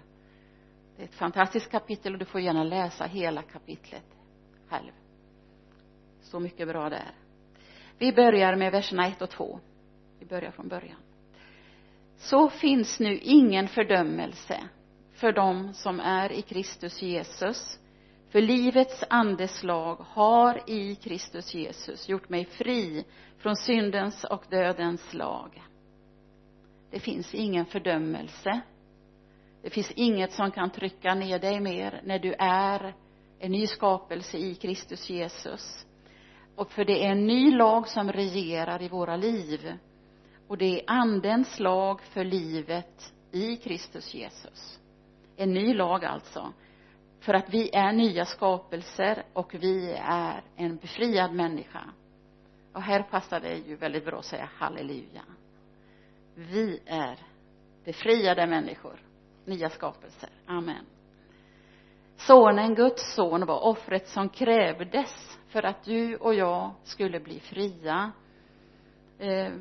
Det 0.97 1.03
är 1.03 1.07
ett 1.07 1.15
fantastiskt 1.15 1.71
kapitel 1.71 2.13
och 2.13 2.19
du 2.19 2.25
får 2.25 2.41
gärna 2.41 2.65
läsa 2.65 3.05
hela 3.05 3.43
kapitlet 3.43 4.17
själv. 4.69 4.93
Så 6.21 6.41
mycket 6.41 6.69
bra 6.69 6.89
där 6.89 7.15
vi 7.99 8.13
börjar 8.13 8.57
med 8.57 8.73
verserna 8.73 9.07
1 9.07 9.23
och 9.23 9.31
2 9.31 9.61
vi 10.19 10.27
börjar 10.27 10.51
från 10.51 10.69
början. 10.69 10.99
Så 12.17 12.49
finns 12.49 13.01
nu 13.01 13.19
ingen 13.19 13.69
fördömelse 13.69 14.61
för 15.13 15.33
dem 15.33 15.75
som 15.75 16.01
är 16.01 16.33
i 16.33 16.43
Kristus 16.43 17.03
Jesus 17.03 17.79
för 18.33 18.41
livets 18.41 19.05
andeslag 19.11 19.97
har 20.09 20.71
i 20.71 20.95
Kristus 20.95 21.55
Jesus 21.55 22.09
gjort 22.09 22.29
mig 22.29 22.45
fri 22.45 23.05
från 23.39 23.57
syndens 23.57 24.25
och 24.25 24.45
dödens 24.51 25.15
lag 25.15 25.63
det 26.93 27.01
finns 27.01 27.35
ingen 27.35 27.67
fördömelse. 27.67 28.61
Det 29.63 29.71
finns 29.71 29.91
inget 29.91 30.33
som 30.33 30.51
kan 30.51 30.71
trycka 30.71 31.15
ner 31.15 31.39
dig 31.39 31.61
mer 31.61 32.01
när 32.05 32.19
du 32.19 32.35
är 32.39 32.95
en 33.39 33.53
ny 33.53 33.67
skapelse 33.67 34.37
i 34.39 34.55
Kristus 34.55 35.11
Jesus. 35.11 35.87
Och 36.57 36.71
för 36.71 36.85
det 36.85 37.05
är 37.05 37.11
en 37.11 37.27
ny 37.27 37.51
lag 37.55 37.89
som 37.89 38.13
regerar 38.13 38.83
i 38.83 38.89
våra 38.89 39.17
liv. 39.17 39.73
Och 40.49 40.59
det 40.59 40.81
är 40.81 40.85
andens 40.87 41.61
lag 41.61 42.03
för 42.03 42.25
livet 42.25 43.13
i 43.33 43.57
Kristus 43.57 44.15
Jesus. 44.15 44.81
En 45.37 45.53
ny 45.53 45.75
lag 45.75 46.05
alltså. 46.05 46.53
För 47.21 47.35
att 47.35 47.55
vi 47.55 47.71
är 47.75 47.93
nya 47.93 48.25
skapelser 48.25 49.23
och 49.33 49.55
vi 49.55 49.93
är 50.05 50.43
en 50.57 50.77
befriad 50.77 51.33
människa. 51.33 51.85
Och 52.73 52.83
här 52.83 53.03
passar 53.03 53.41
det 53.41 53.57
ju 53.57 53.77
väldigt 53.77 54.05
bra 54.05 54.19
att 54.19 54.25
säga 54.25 54.49
halleluja 54.57 55.23
vi 56.35 56.81
är 56.87 57.19
befriade 57.85 58.47
människor 58.47 59.01
nya 59.45 59.71
skapelser. 59.71 60.31
Amen. 60.47 60.87
Sonen 62.17 62.75
Guds 62.75 63.15
son 63.15 63.47
var 63.47 63.65
offret 63.65 64.09
som 64.09 64.29
krävdes 64.29 65.39
för 65.49 65.63
att 65.63 65.85
du 65.85 66.17
och 66.17 66.35
jag 66.35 66.75
skulle 66.85 67.21
bli 67.21 67.41
fria. 67.41 68.13
Eh, 69.19 69.53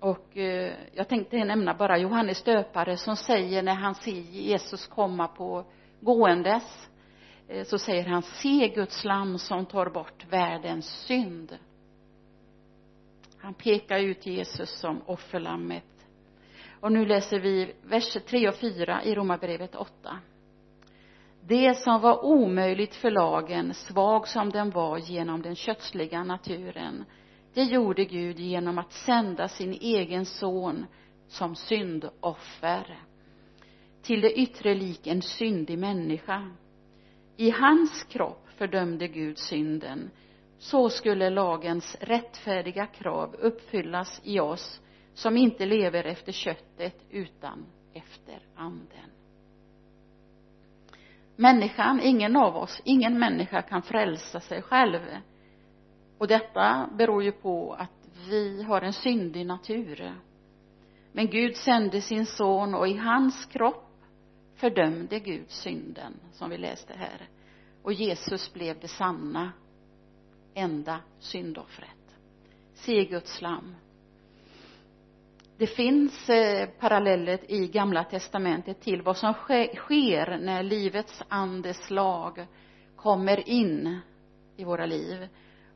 och 0.00 0.36
eh, 0.36 0.74
jag 0.92 1.08
tänkte 1.08 1.44
nämna 1.44 1.74
bara 1.74 1.98
Johannes 1.98 2.42
döpare 2.42 2.96
som 2.96 3.16
säger 3.16 3.62
när 3.62 3.74
han 3.74 3.94
ser 3.94 4.12
Jesus 4.12 4.86
komma 4.86 5.28
på 5.28 5.64
gåendes 6.00 6.88
eh, 7.48 7.64
så 7.64 7.78
säger 7.78 8.04
han 8.04 8.22
se 8.22 8.68
Guds 8.68 9.04
lam 9.04 9.38
som 9.38 9.66
tar 9.66 9.90
bort 9.90 10.24
världens 10.30 10.86
synd 10.86 11.58
han 13.46 13.54
pekar 13.54 13.98
ut 13.98 14.26
Jesus 14.26 14.70
som 14.70 15.02
offerlammet 15.06 16.06
och 16.80 16.92
nu 16.92 17.06
läser 17.06 17.40
vi 17.40 17.74
vers 17.82 18.16
3 18.26 18.48
och 18.48 18.54
4 18.54 19.04
i 19.04 19.14
Romarbrevet 19.14 19.74
8 19.74 20.18
det 21.40 21.74
som 21.74 22.00
var 22.00 22.24
omöjligt 22.24 22.94
för 22.94 23.10
lagen, 23.10 23.74
svag 23.74 24.28
som 24.28 24.50
den 24.50 24.70
var 24.70 24.98
genom 24.98 25.42
den 25.42 25.56
kötsliga 25.56 26.24
naturen, 26.24 27.04
det 27.54 27.62
gjorde 27.62 28.04
Gud 28.04 28.38
genom 28.38 28.78
att 28.78 28.92
sända 28.92 29.48
sin 29.48 29.72
egen 29.72 30.26
son 30.26 30.86
som 31.28 31.56
syndoffer 31.56 32.98
till 34.02 34.20
det 34.20 34.40
yttre 34.40 34.74
lik 34.74 35.06
en 35.06 35.22
syndig 35.22 35.78
människa. 35.78 36.50
I 37.36 37.50
hans 37.50 38.04
kropp 38.04 38.48
fördömde 38.56 39.08
Gud 39.08 39.38
synden. 39.38 40.10
Så 40.58 40.88
skulle 40.88 41.30
lagens 41.30 41.96
rättfärdiga 42.00 42.86
krav 42.86 43.34
uppfyllas 43.34 44.20
i 44.24 44.40
oss 44.40 44.80
som 45.14 45.36
inte 45.36 45.66
lever 45.66 46.04
efter 46.04 46.32
köttet 46.32 47.04
utan 47.10 47.66
efter 47.92 48.38
anden. 48.54 49.10
Människan, 51.36 52.00
ingen 52.02 52.36
av 52.36 52.56
oss, 52.56 52.80
ingen 52.84 53.18
människa 53.18 53.62
kan 53.62 53.82
frälsa 53.82 54.40
sig 54.40 54.62
själv. 54.62 55.00
Och 56.18 56.28
detta 56.28 56.90
beror 56.98 57.22
ju 57.22 57.32
på 57.32 57.72
att 57.72 57.90
vi 58.28 58.62
har 58.62 58.82
en 58.82 58.92
syndig 58.92 59.46
natur. 59.46 60.14
Men 61.12 61.26
Gud 61.26 61.56
sände 61.56 62.00
sin 62.00 62.26
son 62.26 62.74
och 62.74 62.88
i 62.88 62.96
hans 62.96 63.46
kropp 63.46 64.02
fördömde 64.54 65.20
Gud 65.20 65.50
synden 65.50 66.14
som 66.32 66.50
vi 66.50 66.58
läste 66.58 66.94
här. 66.96 67.28
Och 67.82 67.92
Jesus 67.92 68.52
blev 68.52 68.80
det 68.80 68.88
sanna 68.88 69.52
enda 70.56 71.00
syndoffret. 71.18 72.16
Se 72.74 73.04
Guds 73.04 73.40
lam. 73.42 73.74
Det 75.58 75.66
finns 75.66 76.28
eh, 76.28 76.68
paralleller 76.68 77.50
i 77.52 77.66
gamla 77.66 78.04
testamentet 78.04 78.80
till 78.80 79.02
vad 79.02 79.16
som 79.16 79.32
sker 79.74 80.38
när 80.38 80.62
livets 80.62 81.22
andes 81.28 81.90
lag 81.90 82.46
kommer 82.96 83.48
in 83.48 83.98
i 84.56 84.64
våra 84.64 84.86
liv. 84.86 85.28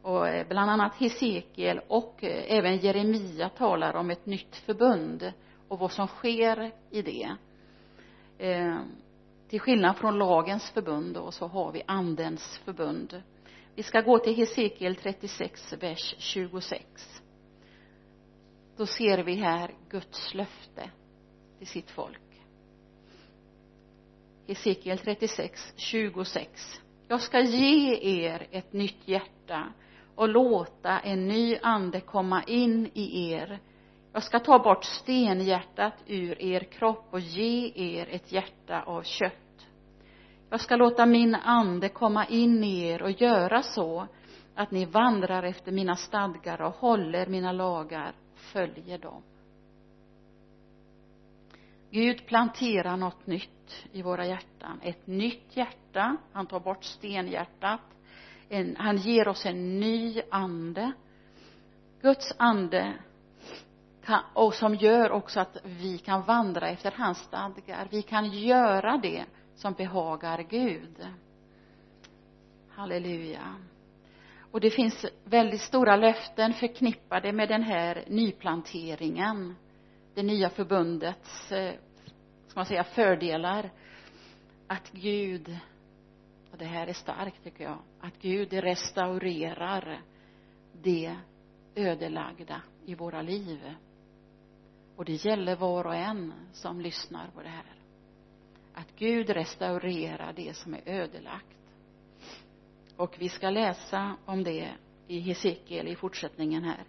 Och 0.03 0.29
eh, 0.29 0.47
bland 0.49 0.71
annat 0.71 0.95
Hesekiel 0.95 1.81
och 1.89 2.25
eh, 2.25 2.57
även 2.59 2.77
Jeremia 2.77 3.49
talar 3.49 3.97
om 3.97 4.11
ett 4.11 4.27
nytt 4.27 4.57
förbund 4.57 5.33
och 5.69 5.79
vad 5.79 5.93
som 5.93 6.07
sker 6.07 6.73
i 6.91 7.03
det. 7.03 7.37
Eh, 8.39 8.79
till 9.49 9.61
skillnad 9.61 9.97
från 9.97 10.19
lagens 10.19 10.71
förbund 10.71 11.17
och 11.17 11.35
så 11.35 11.47
har 11.47 11.73
vi 11.73 11.83
andens 11.87 12.61
förbund 12.65 13.23
vi 13.75 13.83
ska 13.83 14.01
gå 14.01 14.19
till 14.19 14.37
Hesekiel 14.37 14.97
36 14.97 15.73
vers 15.73 16.15
26 16.19 17.23
då 18.77 18.87
ser 18.87 19.19
vi 19.19 19.35
här 19.35 19.75
Guds 19.91 20.35
löfte 20.35 20.91
till 21.59 21.67
sitt 21.67 21.91
folk. 21.91 22.21
Hesekiel 24.47 24.99
36, 24.99 25.73
26 25.77 26.81
jag 27.11 27.21
ska 27.21 27.41
ge 27.41 27.95
er 28.03 28.47
ett 28.51 28.73
nytt 28.73 29.09
hjärta 29.09 29.73
och 30.15 30.29
låta 30.29 30.99
en 30.99 31.29
ny 31.29 31.59
ande 31.63 32.01
komma 32.01 32.43
in 32.43 32.91
i 32.95 33.31
er. 33.33 33.59
Jag 34.13 34.23
ska 34.23 34.39
ta 34.39 34.59
bort 34.59 34.85
stenhjärtat 34.85 35.95
ur 36.07 36.43
er 36.43 36.61
kropp 36.61 37.07
och 37.11 37.21
ge 37.21 37.73
er 37.75 38.09
ett 38.11 38.33
hjärta 38.33 38.83
av 38.83 39.03
kött 39.03 39.33
jag 40.51 40.61
ska 40.61 40.77
låta 40.77 41.07
min 41.07 41.35
ande 41.35 41.89
komma 41.89 42.27
in 42.27 42.65
i 42.65 42.89
er 42.89 43.03
och 43.03 43.11
göra 43.11 43.63
så 43.63 44.07
att 44.55 44.71
ni 44.71 44.85
vandrar 44.85 45.43
efter 45.43 45.73
mina 45.73 45.97
stadgar 45.97 46.63
och 46.63 46.75
håller 46.75 47.27
mina 47.27 47.53
lagar 47.53 48.13
följer 48.35 48.99
dem. 48.99 49.23
Gud 51.91 52.27
planterar 52.27 52.97
något 52.97 53.27
nytt 53.27 53.87
i 53.93 54.03
våra 54.03 54.27
hjärtan. 54.27 54.81
Ett 54.83 55.07
nytt 55.07 55.57
hjärta. 55.57 56.17
Han 56.33 56.47
tar 56.47 56.61
bort 56.61 56.85
stenhjärtat. 56.85 57.81
En, 58.49 58.77
han 58.77 58.97
ger 58.97 59.29
oss 59.29 59.47
en 59.47 59.81
ny 59.81 60.23
ande. 60.31 60.93
Guds 62.03 62.35
ande 62.37 62.95
kan, 64.05 64.21
och 64.35 64.55
som 64.55 64.75
gör 64.75 65.11
också 65.11 65.41
att 65.41 65.57
vi 65.65 65.99
kan 65.99 66.23
vandra 66.23 66.69
efter 66.69 66.91
hans 66.97 67.19
stadgar. 67.19 67.89
Vi 67.91 68.03
kan 68.03 68.31
göra 68.31 68.97
det 68.97 69.25
som 69.61 69.73
behagar 69.73 70.43
Gud. 70.43 71.07
Halleluja. 72.69 73.57
Och 74.51 74.61
det 74.61 74.71
finns 74.71 75.07
väldigt 75.25 75.61
stora 75.61 75.97
löften 75.97 76.53
förknippade 76.53 77.33
med 77.33 77.49
den 77.49 77.63
här 77.63 78.05
nyplanteringen. 78.09 79.57
Det 80.15 80.23
nya 80.23 80.51
förbundets 80.51 81.53
eh, 81.53 81.75
ska 82.47 82.61
man 82.61 82.67
säga 82.67 82.85
fördelar. 82.85 83.71
Att 84.67 84.93
Gud 84.93 85.59
och 86.53 86.59
det 86.59 86.65
här 86.65 86.87
är 86.87 86.93
starkt 86.93 87.45
tycker 87.45 87.65
jag 87.65 87.79
att 88.01 88.19
Gud 88.23 88.53
restaurerar 88.53 90.01
det 90.83 91.17
ödelagda 91.75 92.63
i 92.87 92.95
våra 92.95 93.23
liv. 93.23 93.75
Och 94.97 95.05
det 95.05 95.25
gäller 95.25 95.57
var 95.57 95.87
och 95.87 95.95
en 95.95 96.33
som 96.53 96.81
lyssnar 96.81 97.31
på 97.35 97.43
det 97.43 97.49
här 97.49 97.80
att 98.81 98.97
Gud 98.97 99.31
restaurerar 99.31 100.33
det 100.33 100.57
som 100.57 100.75
är 100.75 100.81
ödelagt. 100.85 101.57
Och 102.97 103.17
vi 103.19 103.29
ska 103.29 103.51
läsa 103.51 104.17
om 104.25 104.45
det 104.45 104.71
i 105.07 105.21
Hesekiel 105.21 105.89
i 105.89 105.97
fortsättningen 105.97 106.65
här. 106.65 106.85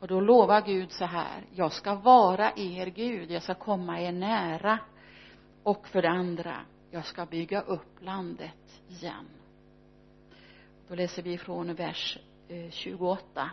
Och 0.00 0.08
då 0.08 0.20
lovar 0.20 0.60
Gud 0.66 0.92
så 0.92 1.04
här 1.04 1.44
jag 1.54 1.72
ska 1.72 1.94
vara 1.94 2.52
er 2.56 2.86
Gud 2.86 3.30
jag 3.30 3.42
ska 3.42 3.54
komma 3.54 4.00
er 4.00 4.12
nära. 4.12 4.78
Och 5.62 5.88
för 5.88 6.02
det 6.02 6.10
andra 6.10 6.60
jag 6.90 7.06
ska 7.06 7.26
bygga 7.26 7.60
upp 7.60 8.02
landet 8.02 8.82
igen. 8.88 9.28
Då 10.88 10.94
läser 10.94 11.22
vi 11.22 11.38
från 11.38 11.74
vers 11.74 12.18
eh, 12.48 12.70
28 12.70 13.50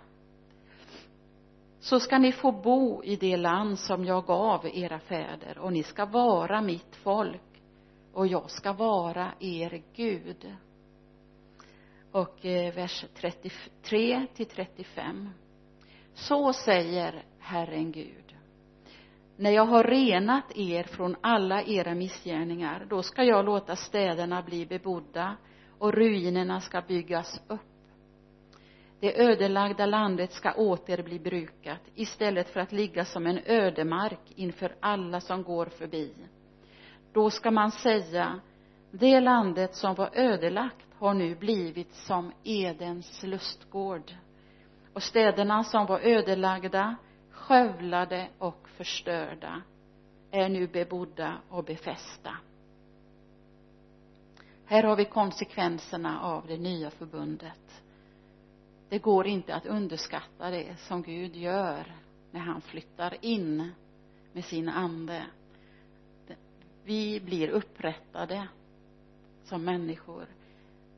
så 1.79 1.99
ska 1.99 2.17
ni 2.17 2.31
få 2.31 2.51
bo 2.51 3.03
i 3.03 3.15
det 3.15 3.37
land 3.37 3.79
som 3.79 4.05
jag 4.05 4.25
gav 4.25 4.67
era 4.73 4.99
fäder 4.99 5.57
och 5.57 5.73
ni 5.73 5.83
ska 5.83 6.05
vara 6.05 6.61
mitt 6.61 6.95
folk 6.95 7.61
och 8.13 8.27
jag 8.27 8.51
ska 8.51 8.73
vara 8.73 9.31
er 9.39 9.81
Gud. 9.95 10.55
Och 12.11 12.45
eh, 12.45 12.73
vers 12.73 13.05
33 13.15 14.25
till 14.33 14.45
35 14.45 15.29
så 16.13 16.53
säger 16.53 17.23
Herren 17.39 17.91
Gud 17.91 18.29
när 19.39 19.51
jag 19.51 19.65
har 19.65 19.83
renat 19.83 20.57
er 20.57 20.83
från 20.83 21.15
alla 21.21 21.63
era 21.63 21.95
missgärningar 21.95 22.85
då 22.89 23.03
ska 23.03 23.23
jag 23.23 23.45
låta 23.45 23.75
städerna 23.75 24.41
bli 24.41 24.65
bebodda 24.65 25.37
och 25.79 25.93
ruinerna 25.93 26.61
ska 26.61 26.81
byggas 26.81 27.41
upp 27.47 27.68
det 28.99 29.21
ödelagda 29.21 29.85
landet 29.85 30.33
ska 30.33 30.53
åter 30.53 31.03
bli 31.03 31.19
brukat 31.19 31.81
istället 31.95 32.49
för 32.49 32.59
att 32.59 32.71
ligga 32.71 33.05
som 33.05 33.27
en 33.27 33.39
ödemark 33.45 34.19
inför 34.35 34.75
alla 34.79 35.21
som 35.21 35.43
går 35.43 35.65
förbi. 35.65 36.13
Då 37.13 37.29
ska 37.29 37.51
man 37.51 37.71
säga 37.71 38.39
det 38.91 39.19
landet 39.19 39.75
som 39.75 39.95
var 39.95 40.09
ödelagt 40.13 40.87
har 40.97 41.13
nu 41.13 41.35
blivit 41.35 41.93
som 41.93 42.31
Edens 42.43 43.23
lustgård. 43.23 44.11
Och 44.93 45.03
städerna 45.03 45.63
som 45.63 45.85
var 45.85 45.99
ödelagda 45.99 46.95
skövlade 47.31 48.27
och 48.37 48.69
förstörda 48.77 49.61
är 50.31 50.49
nu 50.49 50.67
bebodda 50.67 51.37
och 51.49 51.63
befästa. 51.63 52.37
Här 54.65 54.83
har 54.83 54.95
vi 54.95 55.05
konsekvenserna 55.05 56.21
av 56.21 56.47
det 56.47 56.57
nya 56.57 56.91
förbundet 56.91 57.81
det 58.89 58.99
går 58.99 59.27
inte 59.27 59.55
att 59.55 59.65
underskatta 59.65 60.49
det 60.49 60.75
som 60.79 61.01
Gud 61.01 61.35
gör 61.35 61.95
när 62.31 62.39
han 62.39 62.61
flyttar 62.61 63.17
in 63.21 63.71
med 64.33 64.45
sin 64.45 64.69
ande. 64.69 65.25
Vi 66.83 67.19
blir 67.19 67.49
upprättade 67.49 68.47
som 69.43 69.63
människor. 69.63 70.25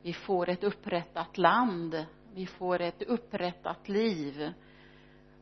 Vi 0.02 0.12
får 0.12 0.48
ett 0.48 0.64
upprättat 0.64 1.38
land. 1.38 2.06
Vi 2.34 2.46
får 2.46 2.80
ett 2.80 3.02
upprättat 3.02 3.88
liv. 3.88 4.52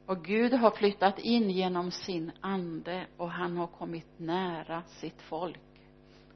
Och 0.06 0.24
Gud 0.24 0.52
har 0.52 0.70
flyttat 0.70 1.18
in 1.18 1.50
genom 1.50 1.90
sin 1.90 2.32
ande 2.40 3.06
och 3.16 3.30
han 3.30 3.56
har 3.56 3.66
kommit 3.66 4.18
nära 4.18 4.82
sitt 4.82 5.22
folk. 5.22 5.60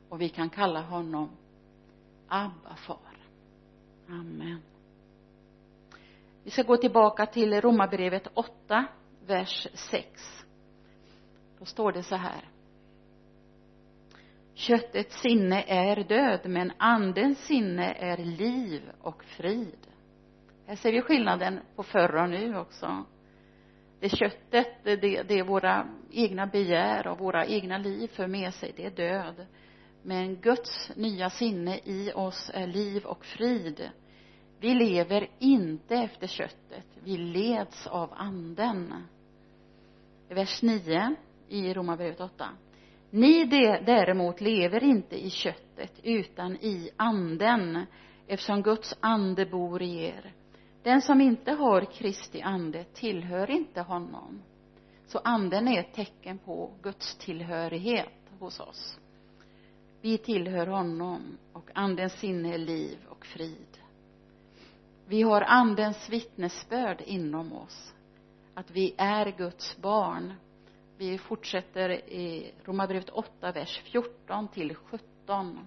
Och 0.09 0.20
vi 0.20 0.29
kan 0.29 0.50
kalla 0.50 0.81
honom 0.81 1.31
Abba 2.29 2.77
far. 2.77 3.18
Amen 4.09 4.61
vi 6.44 6.50
ska 6.50 6.62
gå 6.62 6.76
tillbaka 6.76 7.26
till 7.26 7.61
romarbrevet 7.61 8.28
8 8.35 8.87
vers 9.26 9.68
6 9.74 10.44
då 11.59 11.64
står 11.64 11.92
det 11.92 12.02
så 12.02 12.16
här. 12.16 12.48
Köttets 14.54 15.20
sinne 15.20 15.64
är 15.66 15.96
död 15.96 16.40
men 16.44 16.72
andens 16.78 17.38
sinne 17.38 17.92
är 17.92 18.16
liv 18.16 18.83
och 19.00 19.24
frid. 19.24 19.87
Här 20.66 20.76
ser 20.76 20.92
vi 20.92 21.00
skillnaden 21.00 21.61
på 21.76 21.83
förr 21.83 22.16
och 22.16 22.30
nu 22.30 22.57
också. 22.57 23.04
Det 24.00 24.09
köttet 24.09 24.85
det, 24.85 24.96
det 24.96 25.38
är 25.38 25.44
våra 25.44 25.88
egna 26.11 26.46
begär 26.46 27.07
och 27.07 27.18
våra 27.18 27.46
egna 27.46 27.78
liv 27.78 28.09
för 28.09 28.26
med 28.26 28.54
sig 28.54 28.72
det 28.76 28.87
är 28.87 28.90
död. 28.90 29.46
Men 30.02 30.37
Guds 30.37 30.90
nya 30.96 31.30
sinne 31.30 31.80
i 31.85 32.12
oss 32.14 32.50
är 32.54 32.66
liv 32.66 33.04
och 33.04 33.24
frid 33.24 33.90
vi 34.64 34.74
lever 34.74 35.29
inte 35.38 35.94
efter 35.94 36.27
köttet. 36.27 36.87
Vi 37.05 37.16
leds 37.16 37.87
av 37.87 38.11
anden. 38.16 38.94
Vers 40.29 40.62
9 40.62 41.16
i 41.48 41.74
Romarbrevet 41.74 42.20
8 42.20 42.48
ni 43.11 43.44
däremot 43.87 44.40
lever 44.40 44.85
inte 44.85 45.24
i 45.24 45.31
köttet 45.31 46.00
utan 46.03 46.57
i 46.57 46.90
anden 46.96 47.87
eftersom 48.27 48.62
Guds 48.62 48.96
ande 49.00 49.46
bor 49.46 49.83
i 49.83 50.05
er. 50.05 50.33
Den 50.83 51.03
som 51.03 51.20
inte 51.20 51.53
har 51.53 51.85
Kristi 51.92 52.42
ande 52.42 52.85
tillhör 52.85 53.50
inte 53.50 53.81
honom. 53.81 54.42
Så 55.07 55.18
anden 55.18 55.68
är 55.68 55.81
ett 55.81 55.94
tecken 55.94 56.38
på 56.38 56.70
Guds 56.83 57.16
tillhörighet 57.16 58.31
hos 58.38 58.61
oss. 58.61 58.98
Vi 60.00 60.18
tillhör 60.18 60.66
honom 60.66 61.38
och 61.53 61.70
andens 61.74 62.12
sinne 62.12 62.55
är 62.55 62.59
liv 62.59 62.98
och 63.09 63.27
frid 63.27 63.73
vi 65.09 65.23
har 65.23 65.40
andens 65.40 66.09
vittnesbörd 66.09 67.01
inom 67.01 67.53
oss. 67.53 67.95
Att 68.55 68.71
vi 68.71 68.95
är 68.99 69.35
Guds 69.37 69.77
barn. 69.77 70.33
Vi 70.99 71.19
fortsätter 71.19 71.90
i 72.11 72.55
Romarbrevet 72.64 73.11
8 73.11 73.53
vers 73.53 73.83
14 73.85 74.49
till 74.49 74.75
17 74.75 75.67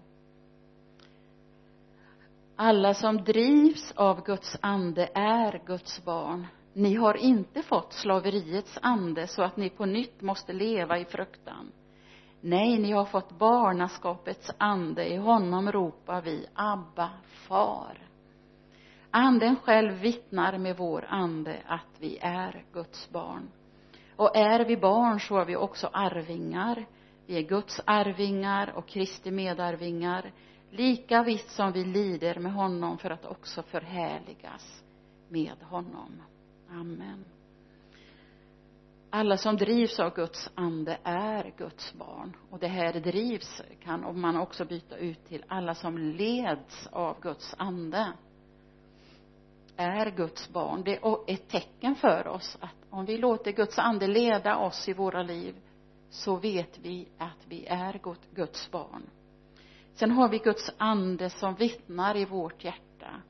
alla 2.60 2.94
som 2.94 3.24
drivs 3.24 3.92
av 3.96 4.24
Guds 4.24 4.58
ande 4.62 5.10
är 5.14 5.62
Guds 5.66 6.06
barn. 6.06 6.48
Ni 6.74 6.96
har 6.96 7.18
inte 7.18 7.62
fått 7.62 7.94
slaveriets 7.94 8.80
ande 8.82 9.28
så 9.28 9.44
att 9.44 9.58
ni 9.58 9.70
på 9.70 9.86
nytt 9.86 10.22
måste 10.22 10.54
leva 10.54 11.00
i 11.00 11.06
fruktan. 11.06 11.72
Nej 12.42 12.80
ni 12.80 12.92
har 12.92 13.06
fått 13.06 13.38
barnaskapets 13.38 14.52
ande. 14.58 15.14
I 15.14 15.16
honom 15.16 15.72
ropar 15.72 16.22
vi 16.22 16.46
Abba 16.54 17.10
far 17.48 17.98
anden 19.12 19.56
själv 19.56 19.94
vittnar 19.94 20.58
med 20.58 20.78
vår 20.78 21.06
ande 21.10 21.62
att 21.66 22.00
vi 22.00 22.18
är 22.22 22.66
Guds 22.74 23.10
barn. 23.10 23.50
Och 24.16 24.36
är 24.36 24.66
vi 24.66 24.78
barn 24.78 25.20
så 25.20 25.38
är 25.38 25.46
vi 25.46 25.56
också 25.56 25.90
arvingar. 25.94 26.86
Vi 27.26 27.38
är 27.38 27.42
Guds 27.42 27.82
arvingar 27.86 28.74
och 28.76 28.88
Kristi 28.88 29.32
medarvingar 29.32 30.32
lika 30.70 31.24
visst 31.24 31.50
som 31.50 31.72
vi 31.72 31.84
lider 31.84 32.40
med 32.40 32.54
honom 32.54 32.98
för 32.98 33.10
att 33.10 33.26
också 33.26 33.64
förhärligas 33.64 34.84
med 35.30 35.64
honom. 35.64 36.22
Amen. 36.70 37.26
Alla 39.10 39.38
som 39.38 39.58
drivs 39.58 40.00
av 40.00 40.16
Guds 40.16 40.52
ande 40.56 40.98
är 41.04 41.54
Guds 41.58 41.94
barn. 41.94 42.36
Och 42.50 42.60
det 42.60 42.68
här 42.68 42.94
drivs 42.94 43.62
kan 43.84 44.20
man 44.20 44.38
också 44.38 44.66
byta 44.66 44.98
ut 44.98 45.26
till 45.26 45.46
alla 45.48 45.76
som 45.76 45.98
leds 45.98 46.88
av 46.92 47.22
Guds 47.22 47.56
ande 47.58 48.14
är 49.78 50.12
Guds 50.12 50.50
barn 50.50 50.84
det 50.84 50.96
är 50.96 51.18
ett 51.28 51.50
tecken 51.50 51.96
för 51.96 52.28
oss 52.28 52.58
att 52.62 52.76
om 52.90 53.06
vi 53.06 53.18
låter 53.18 53.52
Guds 53.52 53.80
ande 53.80 54.08
leda 54.08 54.58
oss 54.58 54.90
i 54.90 54.94
våra 54.94 55.24
liv 55.24 55.56
så 56.10 56.36
vet 56.36 56.80
vi 56.80 57.08
att 57.18 57.48
vi 57.48 57.66
är 57.66 58.00
Guds 58.36 58.72
barn. 58.72 59.10
Sen 59.94 60.12
har 60.12 60.30
vi 60.30 60.38
Guds 60.38 60.72
ande 60.78 61.30
som 61.30 61.56
vittnar 61.56 62.18
i 62.18 62.26
vårt 62.26 62.64
hjärta 62.64 63.22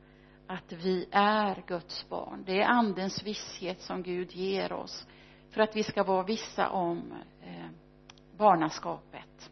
att 0.48 0.72
vi 0.72 1.08
är 1.12 1.64
Guds 1.68 2.10
barn. 2.10 2.44
Det 2.46 2.62
är 2.62 2.68
andens 2.68 3.24
visshet 3.24 3.82
som 3.82 4.04
Gud 4.04 4.32
ger 4.32 4.74
oss 4.74 5.08
för 5.50 5.62
att 5.62 5.76
vi 5.76 5.84
ska 5.84 6.04
vara 6.04 6.24
vissa 6.24 6.70
om 6.70 7.14
eh, 7.42 7.70
barnaskapet. 8.38 9.52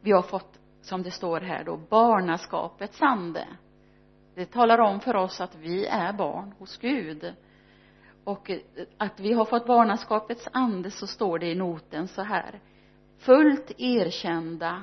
Vi 0.00 0.12
har 0.12 0.22
fått 0.22 0.58
som 0.82 1.02
det 1.02 1.10
står 1.10 1.40
här 1.40 1.64
då 1.64 1.76
barnaskapets 1.76 3.02
ande 3.02 3.46
det 4.36 4.46
talar 4.46 4.78
om 4.78 5.00
för 5.00 5.16
oss 5.16 5.40
att 5.40 5.54
vi 5.54 5.86
är 5.86 6.12
barn 6.12 6.54
hos 6.58 6.76
Gud. 6.76 7.34
Och 8.24 8.50
eh, 8.50 8.60
att 8.96 9.20
vi 9.20 9.32
har 9.32 9.44
fått 9.44 9.66
barnaskapets 9.66 10.48
ande 10.52 10.90
så 10.90 11.06
står 11.06 11.38
det 11.38 11.46
i 11.46 11.54
noten 11.54 12.08
så 12.08 12.22
här. 12.22 12.60
Fullt 13.18 13.72
erkända 13.78 14.82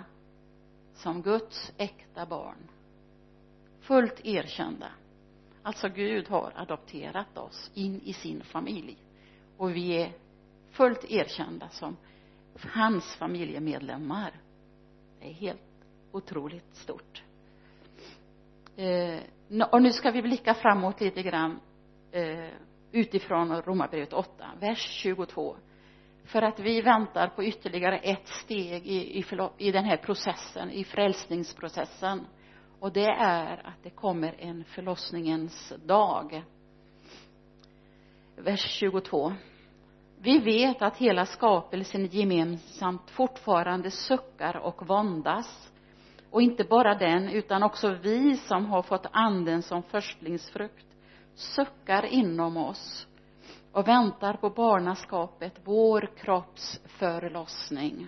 som 0.94 1.22
Guds 1.22 1.72
äkta 1.78 2.26
barn. 2.26 2.70
Fullt 3.80 4.26
erkända. 4.26 4.88
Alltså 5.64 5.90
Gud 5.90 6.28
har 6.28 6.54
adopterat 6.56 7.38
oss 7.38 7.72
in 7.74 8.02
i 8.02 8.14
sin 8.14 8.44
familj. 8.44 8.98
Och 9.58 9.76
vi 9.76 10.02
är 10.02 10.14
fullt 10.72 11.12
erkända 11.12 11.70
som 11.70 11.98
hans 12.74 13.16
familjemedlemmar. 13.16 14.32
Det 15.20 15.30
är 15.30 15.34
helt 15.34 15.86
otroligt 16.12 16.76
stort 16.76 17.24
eh, 18.76 19.20
och 19.72 19.82
nu 19.82 19.92
ska 19.92 20.12
vi 20.12 20.22
blicka 20.22 20.54
framåt 20.54 21.02
lite 21.02 21.24
grann 21.24 21.60
eh, 22.12 22.50
utifrån 22.92 23.62
Romarbrevet 23.62 24.14
8 24.14 24.46
vers 24.60 24.88
22 24.90 25.56
för 26.26 26.42
att 26.42 26.60
vi 26.60 26.82
väntar 26.82 27.28
på 27.28 27.44
ytterligare 27.44 27.98
ett 27.98 28.28
steg 28.28 28.88
i, 28.88 29.20
i, 29.20 29.26
i 29.58 29.72
den 29.72 29.86
här 29.86 29.98
processen, 29.98 30.72
i 30.72 30.84
frälsningsprocessen. 30.84 32.28
Och 32.80 32.94
det 32.94 33.10
är 33.20 33.68
att 33.68 33.84
det 33.84 33.90
kommer 33.90 34.36
en 34.40 34.64
förlossningens 34.64 35.74
dag. 35.86 36.44
Vers 38.36 38.66
22 38.80 39.34
vi 40.24 40.40
vet 40.40 40.82
att 40.82 40.98
hela 40.98 41.26
skapelsen 41.26 42.06
gemensamt 42.06 43.10
fortfarande 43.10 43.92
suckar 43.92 44.58
och 44.58 44.88
våndas 44.88 45.72
och 46.34 46.42
inte 46.42 46.64
bara 46.64 46.96
den 46.96 47.30
utan 47.30 47.64
också 47.64 47.90
vi 47.90 48.38
som 48.38 48.66
har 48.66 48.82
fått 48.82 49.06
anden 49.12 49.62
som 49.62 49.84
förstlingsfrukt 49.84 50.86
suckar 51.36 52.06
inom 52.06 52.58
oss 52.58 53.08
och 53.72 53.88
väntar 53.88 54.34
på 54.34 54.50
barnaskapet, 54.50 55.54
vår 55.64 56.10
kropps 56.18 56.82
förlossning. 56.86 58.08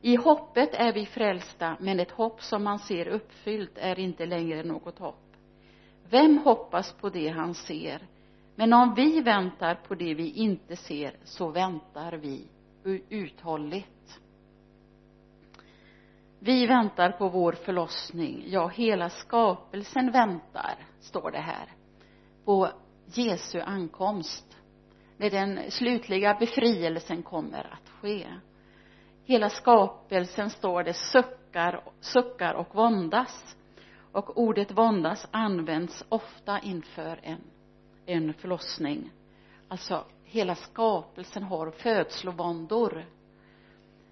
I 0.00 0.16
hoppet 0.16 0.74
är 0.74 0.92
vi 0.92 1.06
frälsta 1.06 1.76
men 1.80 2.00
ett 2.00 2.10
hopp 2.10 2.42
som 2.42 2.64
man 2.64 2.78
ser 2.78 3.08
uppfyllt 3.08 3.78
är 3.78 3.98
inte 3.98 4.26
längre 4.26 4.62
något 4.62 4.98
hopp. 4.98 5.36
Vem 6.10 6.38
hoppas 6.38 6.92
på 6.92 7.08
det 7.08 7.28
han 7.28 7.54
ser? 7.54 8.02
Men 8.54 8.72
om 8.72 8.94
vi 8.94 9.20
väntar 9.20 9.74
på 9.74 9.94
det 9.94 10.14
vi 10.14 10.30
inte 10.30 10.76
ser 10.76 11.16
så 11.24 11.48
väntar 11.50 12.12
vi 12.12 12.48
uthålligt 13.08 14.20
vi 16.44 16.66
väntar 16.66 17.10
på 17.10 17.28
vår 17.28 17.52
förlossning. 17.52 18.44
Ja 18.46 18.68
hela 18.68 19.10
skapelsen 19.10 20.10
väntar 20.10 20.74
står 21.00 21.30
det 21.30 21.40
här 21.40 21.72
på 22.44 22.68
Jesu 23.06 23.60
ankomst 23.60 24.58
när 25.16 25.30
den 25.30 25.70
slutliga 25.70 26.34
befrielsen 26.34 27.22
kommer 27.22 27.72
att 27.72 27.88
ske. 27.88 28.26
Hela 29.24 29.50
skapelsen 29.50 30.50
står 30.50 30.82
det 30.82 30.94
suckar, 30.94 31.84
suckar 32.00 32.54
och 32.54 32.74
våndas. 32.74 33.56
Och 34.12 34.38
ordet 34.38 34.72
våndas 34.72 35.28
används 35.30 36.04
ofta 36.08 36.60
inför 36.60 37.20
en, 37.22 37.40
en 38.06 38.34
förlossning. 38.34 39.10
Alltså 39.68 40.04
hela 40.24 40.54
skapelsen 40.54 41.42
har 41.42 41.70
födslovåndor 41.70 43.04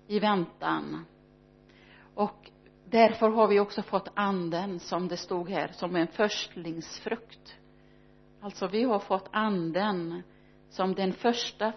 i 0.06 0.18
väntan 0.18 1.04
och 2.14 2.50
därför 2.84 3.30
har 3.30 3.48
vi 3.48 3.60
också 3.60 3.82
fått 3.82 4.08
anden 4.14 4.80
som 4.80 5.08
det 5.08 5.16
stod 5.16 5.50
här 5.50 5.68
som 5.68 5.96
en 5.96 6.06
förstlingsfrukt. 6.06 7.56
Alltså 8.40 8.66
vi 8.66 8.82
har 8.82 8.98
fått 8.98 9.28
anden 9.32 10.22
som 10.68 10.94
den 10.94 11.12
första 11.12 11.72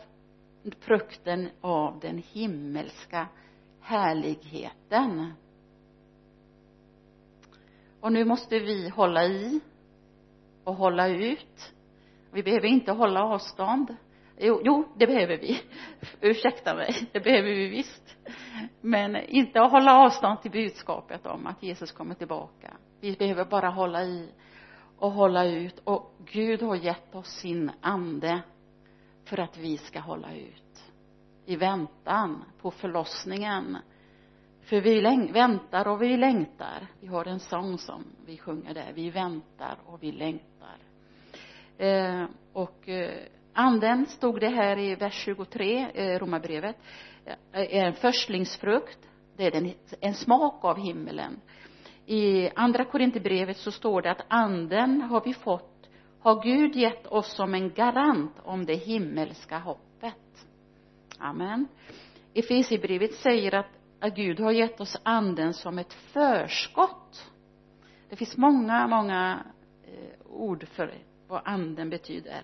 frukten 0.80 1.50
av 1.62 2.00
den 2.00 2.18
himmelska 2.18 3.28
härligheten. 3.82 5.34
Och 8.00 8.12
nu 8.12 8.26
måste 8.26 8.60
vi 8.60 8.90
hålla 8.90 9.26
i 9.26 9.60
och 10.64 10.76
hålla 10.76 11.08
ut. 11.08 11.74
Vi 12.32 12.44
behöver 12.44 12.68
inte 12.68 12.92
hålla 12.92 13.24
avstånd 13.24 13.96
jo, 14.38 14.62
jo 14.64 14.88
det 14.98 15.08
behöver 15.08 15.38
vi. 15.38 15.62
Ursäkta 16.22 16.76
mig 16.76 16.96
det 17.12 17.20
behöver 17.20 17.50
vi 17.50 17.68
visst. 17.68 18.18
Men 18.82 19.16
inte 19.16 19.62
att 19.62 19.72
hålla 19.72 19.98
avstånd 19.98 20.42
till 20.42 20.52
budskapet 20.52 21.26
om 21.26 21.48
att 21.48 21.64
Jesus 21.64 21.92
kommer 21.92 22.16
tillbaka. 22.16 22.78
Vi 23.02 23.16
behöver 23.16 23.46
bara 23.46 23.70
hålla 23.70 24.04
i 24.04 24.30
och 24.98 25.12
hålla 25.12 25.46
ut. 25.46 25.80
Och 25.84 26.16
Gud 26.32 26.62
har 26.62 26.76
gett 26.76 27.16
oss 27.16 27.28
sin 27.28 27.72
ande 27.82 28.42
för 29.26 29.40
att 29.40 29.58
vi 29.58 29.78
ska 29.78 30.00
hålla 30.00 30.36
ut 30.36 30.84
i 31.46 31.56
väntan 31.56 32.44
på 32.62 32.72
förlossningen. 32.72 33.78
För 34.62 34.82
vi 34.82 35.02
väntar 35.32 35.88
och 35.88 36.02
vi 36.02 36.18
längtar. 36.18 36.88
Vi 37.00 37.08
har 37.08 37.26
en 37.26 37.40
sång 37.40 37.78
som 37.78 38.04
vi 38.26 38.38
sjunger 38.38 38.74
där. 38.74 38.92
Vi 38.94 39.10
väntar 39.10 39.78
och 39.86 40.04
vi 40.04 40.12
längtar. 40.12 40.78
Eh, 41.78 42.26
och 42.54 42.90
eh, 42.90 43.20
anden 43.56 44.06
stod 44.06 44.40
det 44.40 44.50
här 44.50 44.80
i 44.80 44.96
vers 44.96 45.14
23 45.14 45.88
eh, 45.94 46.20
romarbrevet. 46.20 46.76
Är 47.52 47.86
en 47.86 47.94
förstlingsfrukt 47.94 49.00
det 49.38 49.56
är 49.56 49.74
en 50.02 50.14
smak 50.14 50.66
av 50.66 50.80
himmelen. 50.80 51.42
I 52.06 52.50
andra 52.56 52.86
korinthierbrevet 52.86 53.58
så 53.58 53.72
står 53.72 54.02
det 54.02 54.12
att 54.12 54.26
anden 54.28 55.02
har 55.02 55.22
vi 55.26 55.34
fått 55.34 55.90
har 56.20 56.44
Gud 56.44 56.76
gett 56.76 57.08
oss 57.08 57.36
som 57.36 57.54
en 57.54 57.74
garant 57.74 58.40
om 58.44 58.66
det 58.66 58.76
himmelska 58.76 59.60
hoppet. 59.60 60.48
Amen. 61.20 61.68
Efesierbrevet 62.34 63.14
säger 63.14 63.56
att, 63.56 63.70
att 64.00 64.16
Gud 64.16 64.40
har 64.40 64.52
gett 64.52 64.82
oss 64.82 64.98
anden 65.04 65.54
som 65.54 65.80
ett 65.80 65.94
förskott. 65.94 67.32
Det 68.10 68.16
finns 68.16 68.38
många 68.38 68.88
många 68.88 69.46
eh, 69.84 70.32
ord 70.32 70.68
för 70.68 70.94
vad 71.28 71.42
anden 71.46 71.90
betyder 71.90 72.44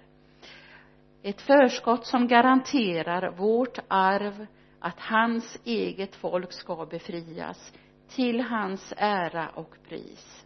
ett 1.24 1.42
förskott 1.42 2.06
som 2.06 2.28
garanterar 2.28 3.32
vårt 3.32 3.80
arv 3.88 4.48
att 4.80 5.00
hans 5.00 5.58
eget 5.64 6.16
folk 6.16 6.52
ska 6.52 6.86
befrias 6.86 7.74
till 8.10 8.42
hans 8.42 8.94
ära 8.98 9.50
och 9.50 9.76
pris. 9.90 10.46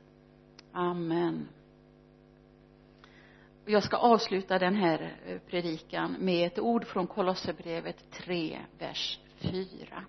Amen. 0.71 1.47
Jag 3.65 3.83
ska 3.83 3.97
avsluta 3.97 4.59
den 4.59 4.75
här 4.75 5.17
eh, 5.25 5.37
predikan 5.39 6.15
med 6.19 6.47
ett 6.47 6.59
ord 6.59 6.85
från 6.85 7.07
Kolosserbrevet 7.07 8.11
3 8.11 8.59
vers 8.79 9.19
4 9.37 10.05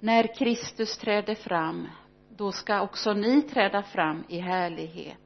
när 0.00 0.34
Kristus 0.34 0.98
träder 0.98 1.34
fram 1.34 1.88
då 2.36 2.52
ska 2.52 2.80
också 2.80 3.12
ni 3.12 3.42
träda 3.42 3.82
fram 3.82 4.24
i 4.28 4.38
härlighet 4.38 5.18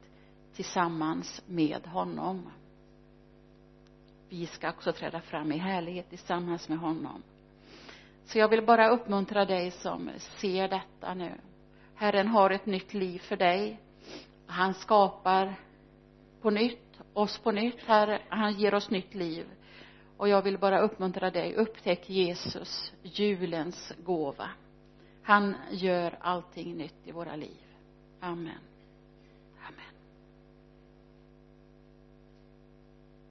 tillsammans 0.55 1.43
med 1.47 1.87
honom 1.87 2.51
vi 4.33 4.47
ska 4.47 4.69
också 4.69 4.93
träda 4.93 5.21
fram 5.21 5.53
i 5.53 5.59
härlighet 5.59 6.09
tillsammans 6.11 6.69
med 6.69 6.79
honom. 6.79 7.23
Så 8.25 8.39
jag 8.39 8.49
vill 8.49 8.67
bara 8.67 8.89
uppmuntra 8.89 9.45
dig 9.45 9.71
som 9.71 10.11
ser 10.19 10.69
detta 10.69 11.15
nu. 11.15 11.33
Herren 11.95 12.29
har 12.29 12.51
ett 12.51 12.67
nytt 12.67 12.95
liv 12.95 13.19
för 13.19 13.37
dig. 13.37 13.81
Han 14.47 14.75
skapar 14.75 15.55
på 16.41 16.51
nytt 16.51 17.01
oss 17.13 17.39
på 17.39 17.51
nytt 17.51 17.81
Herre 17.87 18.21
han 18.29 18.53
ger 18.53 18.75
oss 18.75 18.91
nytt 18.91 19.15
liv. 19.15 19.47
Och 20.17 20.29
jag 20.29 20.43
vill 20.43 20.59
bara 20.59 20.81
uppmuntra 20.81 21.31
dig. 21.31 21.55
Upptäck 21.55 22.11
Jesus 22.11 22.93
julens 23.03 23.93
gåva. 24.05 24.51
Han 25.23 25.55
gör 25.71 26.19
allting 26.21 26.77
nytt 26.77 27.07
i 27.07 27.13
våra 27.13 27.37
liv. 27.37 27.63
Amen. 28.21 28.72